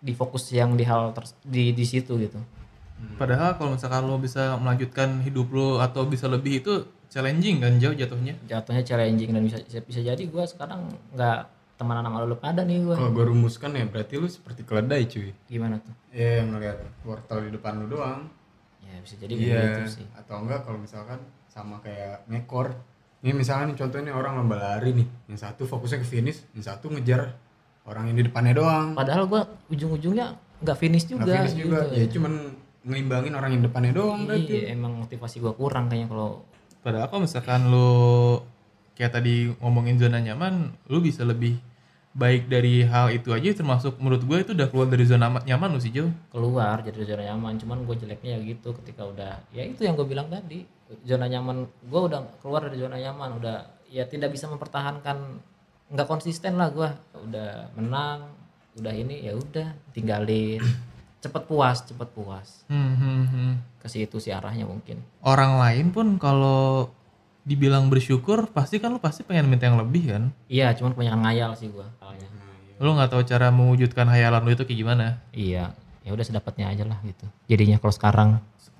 di 0.00 0.12
fokus 0.12 0.48
yang 0.52 0.76
di 0.76 0.84
hal 0.84 1.12
ters- 1.12 1.36
di 1.44 1.72
di 1.72 1.84
situ 1.84 2.16
gitu. 2.16 2.36
Padahal 3.16 3.56
kalau 3.56 3.72
misalkan 3.72 4.04
lo 4.04 4.20
bisa 4.20 4.60
melanjutkan 4.60 5.24
hidup 5.24 5.48
lo 5.52 5.80
atau 5.80 6.04
bisa 6.04 6.28
lebih 6.28 6.60
itu 6.60 6.84
challenging 7.08 7.64
kan 7.64 7.80
jauh 7.80 7.96
jatuhnya. 7.96 8.36
jatuhnya 8.44 8.84
challenging 8.84 9.32
dan 9.32 9.42
bisa 9.48 9.56
bisa 9.80 10.00
jadi 10.04 10.20
gue 10.20 10.44
sekarang 10.44 10.92
nggak 11.16 11.40
temenan 11.80 12.04
sama 12.04 12.20
lu 12.22 12.36
pada 12.36 12.60
nih 12.60 12.78
gue 12.82 12.92
Kalau 12.92 13.10
gue 13.10 13.24
rumuskan 13.26 13.72
ya 13.72 13.84
berarti 13.84 14.14
lu 14.14 14.28
seperti 14.28 14.60
keledai 14.62 15.02
cuy. 15.06 15.32
gimana 15.46 15.80
tuh 15.80 15.96
Ya 16.10 16.38
yang 16.38 16.52
ngeliat 16.52 16.76
wortel 17.02 17.48
di 17.48 17.50
depan 17.50 17.80
lu 17.80 17.88
doang. 17.90 18.28
ya 18.80 19.00
bisa 19.00 19.16
jadi 19.16 19.32
Iya. 19.32 19.60
gitu 19.80 19.80
sih 19.96 20.06
Atau 20.12 20.36
enggak 20.38 20.62
kalau 20.62 20.76
misalkan 20.76 21.16
sama 21.46 21.80
kayak 21.80 22.22
ngekor. 22.26 22.76
Ini 23.20 23.32
misalkan 23.32 23.68
nih 23.68 23.78
contohnya 23.78 24.04
nih 24.06 24.14
orang 24.14 24.32
lomba 24.34 24.56
lari 24.56 24.90
nih. 24.94 25.08
Yang 25.26 25.40
satu 25.42 25.62
fokusnya 25.64 25.98
ke 25.98 26.08
finish, 26.08 26.40
yang 26.52 26.64
satu 26.64 26.88
ngejar 26.88 27.32
orang 27.82 28.06
yang 28.06 28.16
di 28.16 28.24
depannya 28.24 28.54
doang. 28.54 28.92
padahal 28.92 29.24
gue 29.26 29.40
ujung-ujungnya 29.70 30.26
nggak 30.58 30.76
finish 30.76 31.04
Nggak 31.06 31.16
juga 31.18 31.32
finish 31.34 31.56
juga. 31.58 31.78
gitu. 31.86 31.96
Ya 31.96 32.06
cuman 32.08 32.32
ngeimbangin 32.80 33.34
orang 33.34 33.50
yang 33.52 33.62
depannya 33.62 33.92
doang 33.92 34.20
berarti. 34.24 34.52
iya 34.58 34.72
emang 34.72 34.96
motivasi 34.96 35.36
gue 35.38 35.52
kurang 35.52 35.86
kayaknya 35.86 36.08
kalau 36.08 36.44
Padahal 36.80 37.06
kalau 37.06 37.22
misalkan 37.22 37.68
lo 37.68 37.88
kayak 38.94 39.12
tadi 39.12 39.52
ngomongin 39.54 39.96
zona 39.96 40.16
nyaman, 40.18 40.54
lo 40.86 40.98
bisa 40.98 41.22
lebih 41.22 41.60
baik 42.12 42.46
dari 42.46 42.82
hal 42.82 43.08
itu 43.08 43.30
aja 43.30 43.54
termasuk 43.54 43.94
menurut 43.96 44.20
gue 44.20 44.38
itu 44.40 44.50
udah 44.50 44.66
keluar 44.66 44.86
dari 44.86 45.04
zona 45.04 45.28
ama- 45.28 45.44
nyaman 45.44 45.70
lo 45.70 45.78
sih 45.78 45.90
Jo. 45.90 46.10
keluar 46.28 46.82
jadi 46.82 47.06
zona 47.06 47.22
nyaman 47.24 47.54
cuman 47.56 47.78
gue 47.84 47.96
jeleknya 47.96 48.34
ya 48.34 48.40
gitu 48.44 48.74
ketika 48.76 49.02
udah 49.04 49.38
ya 49.50 49.62
itu 49.62 49.80
yang 49.80 49.94
gue 49.94 50.04
bilang 50.04 50.26
tadi 50.26 50.66
zona 51.02 51.24
nyaman 51.24 51.56
gue 51.64 52.00
udah 52.02 52.20
keluar 52.38 52.66
dari 52.66 52.76
zona 52.76 52.98
nyaman 52.98 53.38
udah 53.38 53.56
ya 53.86 54.02
tidak 54.04 54.30
bisa 54.30 54.46
mempertahankan 54.46 55.38
nggak 55.88 56.06
konsisten 56.06 56.54
lah 56.54 56.70
gue 56.70 56.88
udah 57.20 57.50
menang 57.74 58.34
udah 58.72 58.90
ini 58.92 59.22
ya 59.22 59.34
udah 59.34 59.70
tinggalin 59.90 60.58
cepet 61.22 61.42
puas 61.44 61.78
cepet 61.80 62.08
puas 62.10 62.66
Hmm, 62.66 62.94
hmm, 62.96 63.22
hmm. 63.24 63.52
ke 63.78 63.86
situ 63.86 64.18
sih 64.18 64.30
arahnya 64.30 64.64
mungkin 64.64 64.98
Orang 65.20 65.58
lain 65.58 65.90
pun 65.90 66.16
kalau 66.16 66.90
dibilang 67.44 67.88
bersyukur 67.88 68.52
pasti 68.52 68.76
kan 68.78 68.92
lo 68.92 69.00
pasti 69.00 69.24
pengen 69.24 69.48
minta 69.48 69.64
yang 69.66 69.80
lebih 69.80 70.12
kan. 70.12 70.22
iya 70.46 70.76
cuman 70.76 70.92
kebanyakan 70.92 71.20
ngayal 71.24 71.50
sih 71.56 71.72
gue 71.72 71.86
soalnya 71.98 72.28
Lo 72.80 72.96
nggak 72.96 73.12
tahu 73.12 73.22
cara 73.28 73.52
mewujudkan 73.52 74.08
hayalan 74.08 74.40
lo 74.40 74.50
itu 74.56 74.64
kayak 74.64 74.80
gimana. 74.80 75.06
iya 75.36 75.76
ya 76.00 76.16
udah 76.16 76.24
sedapatnya 76.24 76.72
aja 76.72 76.88
lah 76.88 76.96
gitu. 77.04 77.28
Jadinya 77.44 77.76
kalau 77.76 77.92
sekarang. 77.92 78.28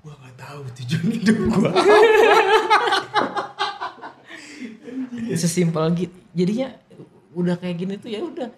Gua 0.01 0.17
nggak 0.17 0.35
tahu 0.41 0.59
tujuan 0.81 1.05
hidup 1.13 1.37
gua. 1.53 1.69
sesimpel 5.37 5.85
gitu 5.95 6.17
jadinya 6.33 6.75
udah 7.37 7.55
kayak 7.61 7.75
gini 7.77 7.93
tuh 8.01 8.09
ya 8.09 8.25
udah. 8.25 8.49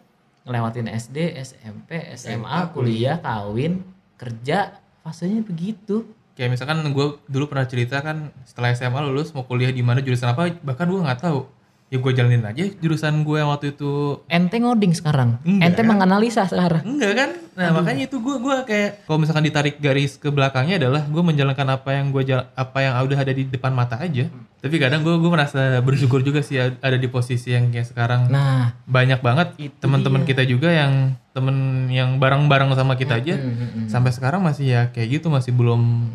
Ngelewatin 0.47 0.87
SD 0.87 1.35
SMP 1.43 2.15
SMA 2.15 2.71
kuliah. 2.71 3.19
kawin 3.19 3.83
kerja 4.15 4.79
fasenya 5.03 5.43
begitu 5.43 6.07
Kayak 6.33 6.49
misalkan 6.57 6.81
gue 6.89 7.07
dulu 7.29 7.45
pernah 7.45 7.69
cerita 7.69 8.01
kan 8.01 8.33
setelah 8.41 8.73
SMA 8.73 8.99
lulus 9.05 9.29
mau 9.37 9.45
kuliah 9.45 9.69
di 9.69 9.85
mana 9.85 10.01
jurusan 10.01 10.33
apa 10.33 10.57
bahkan 10.65 10.89
gue 10.89 10.97
nggak 10.97 11.21
tahu. 11.21 11.45
Ya 11.93 12.01
gue 12.01 12.09
jalanin 12.17 12.41
aja 12.41 12.65
jurusan 12.81 13.21
gue 13.21 13.37
yang 13.37 13.53
waktu 13.53 13.77
itu. 13.77 14.17
Ente 14.25 14.57
ngoding 14.57 14.97
sekarang? 14.97 15.37
Enggak. 15.45 15.77
ente 15.77 15.81
menganalisa 15.85 16.49
sekarang? 16.49 16.81
Enggak 16.81 17.13
kan? 17.13 17.29
Nah 17.53 17.69
makanya 17.69 18.09
itu 18.09 18.17
gue 18.17 18.33
gua 18.41 18.65
kayak 18.65 19.05
kalau 19.05 19.21
misalkan 19.21 19.45
ditarik 19.45 19.77
garis 19.77 20.17
ke 20.17 20.33
belakangnya 20.33 20.81
adalah 20.81 21.05
gue 21.05 21.21
menjalankan 21.21 21.77
apa 21.77 21.93
yang 21.93 22.09
gue 22.09 22.33
apa 22.33 22.77
yang 22.81 22.97
udah 22.97 23.19
ada 23.21 23.29
di 23.29 23.45
depan 23.45 23.77
mata 23.77 24.01
aja. 24.01 24.25
Tapi 24.57 24.75
kadang 24.81 25.05
gue 25.05 25.13
gue 25.21 25.29
merasa 25.29 25.77
bersyukur 25.85 26.25
juga 26.25 26.41
sih 26.41 26.57
ada 26.57 26.97
di 26.97 27.05
posisi 27.05 27.53
yang 27.53 27.69
kayak 27.69 27.93
sekarang. 27.93 28.25
nah 28.33 28.73
Banyak 28.89 29.21
banget 29.21 29.53
teman-teman 29.77 30.25
kita 30.25 30.41
juga 30.49 30.73
yang 30.73 31.13
temen 31.29 31.85
yang 31.93 32.17
bareng-bareng 32.17 32.73
sama 32.73 32.97
kita 32.97 33.21
aja. 33.21 33.37
Mm, 33.37 33.53
mm, 33.53 33.69
mm, 33.69 33.87
sampai 33.93 34.09
sekarang 34.09 34.41
masih 34.41 34.65
ya 34.65 34.81
kayak 34.89 35.21
gitu 35.21 35.29
masih 35.29 35.53
belum 35.53 36.09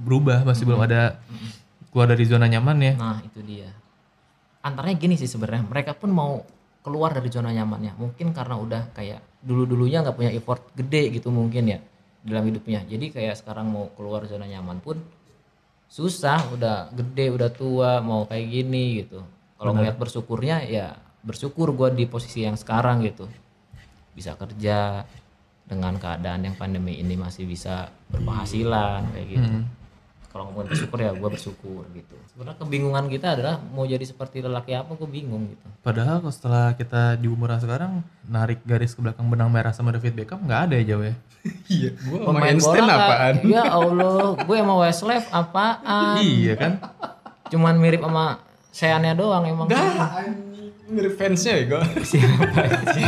berubah 0.00 0.48
masih 0.48 0.64
belum 0.64 0.80
ada 0.80 1.20
keluar 1.92 2.08
dari 2.08 2.24
zona 2.24 2.48
nyaman 2.48 2.76
ya. 2.80 2.92
nah 2.96 3.20
itu 3.20 3.44
dia 3.44 3.83
antaranya 4.64 4.96
gini 4.96 5.14
sih 5.20 5.28
sebenarnya. 5.28 5.68
Mereka 5.68 6.00
pun 6.00 6.10
mau 6.10 6.40
keluar 6.80 7.12
dari 7.12 7.28
zona 7.28 7.52
nyamannya. 7.52 7.94
Mungkin 8.00 8.32
karena 8.32 8.56
udah 8.56 8.82
kayak 8.96 9.20
dulu 9.44 9.68
dulunya 9.68 10.00
nggak 10.00 10.16
punya 10.16 10.32
effort 10.32 10.72
gede 10.72 11.12
gitu 11.20 11.28
mungkin 11.28 11.68
ya 11.68 11.78
dalam 12.24 12.48
hidupnya. 12.48 12.80
Jadi 12.88 13.12
kayak 13.12 13.36
sekarang 13.36 13.68
mau 13.68 13.92
keluar 13.92 14.24
zona 14.24 14.48
nyaman 14.48 14.80
pun 14.80 14.96
susah 15.84 16.40
udah 16.50 16.90
gede 16.96 17.30
udah 17.30 17.50
tua 17.52 18.00
mau 18.00 18.24
kayak 18.24 18.46
gini 18.48 19.04
gitu. 19.04 19.20
Kalau 19.60 19.76
ngeliat 19.76 20.00
bersyukurnya 20.00 20.64
ya 20.64 20.96
bersyukur 21.24 21.72
gua 21.76 21.92
di 21.92 22.08
posisi 22.08 22.42
yang 22.42 22.56
sekarang 22.56 23.04
gitu. 23.04 23.28
Bisa 24.16 24.32
kerja 24.34 25.04
dengan 25.64 25.96
keadaan 25.96 26.44
yang 26.44 26.56
pandemi 26.56 27.00
ini 27.00 27.16
masih 27.16 27.48
bisa 27.48 27.88
berpenghasilan 28.12 29.08
kayak 29.12 29.28
gitu 29.28 29.50
kalau 30.34 30.50
ngomongin 30.50 30.66
bersyukur 30.68 30.98
ya 30.98 31.14
gue 31.14 31.30
bersyukur 31.30 31.82
gitu 31.94 32.14
sebenarnya 32.26 32.58
kebingungan 32.58 33.06
kita 33.06 33.26
adalah 33.32 33.54
mau 33.64 33.86
jadi 33.86 34.02
seperti 34.02 34.42
lelaki 34.42 34.74
apa 34.74 34.90
gue 34.92 35.06
bingung 35.06 35.46
gitu 35.46 35.62
Padahal 35.78 36.18
kalau 36.18 36.34
setelah 36.34 36.74
kita 36.74 37.14
di 37.14 37.30
umuran 37.30 37.56
sekarang 37.56 38.02
narik 38.26 38.58
garis 38.62 38.92
ke 38.92 39.00
belakang 39.00 39.28
benang 39.28 39.46
merah 39.46 39.70
sama 39.70 39.94
David 39.94 40.12
Beckham 40.12 40.42
nggak 40.42 40.60
ada 40.66 40.74
ya 40.74 40.84
jauh 40.90 41.04
ya. 41.04 41.14
Iya, 41.70 41.90
gua 42.00 42.18
sama 42.18 42.28
pemain 42.34 42.56
bola 42.58 42.84
apaan? 42.90 43.34
ya 43.44 43.62
Allah 43.64 44.16
gue 44.34 44.56
sama 44.58 44.74
Westlife 44.80 45.28
apaan 45.30 46.16
iya 46.18 46.54
kan? 46.56 46.72
cuman 47.46 47.74
mirip 47.76 48.00
sama 48.00 48.42
Seannya 48.68 49.14
doang 49.14 49.44
emang 49.44 49.70
Enggak, 49.70 49.86
anjing. 50.18 50.72
mirip 50.88 51.14
fansnya 51.14 51.52
ya 51.54 51.64
gua. 51.68 51.82
siapa 52.02 52.44
sih 52.90 53.06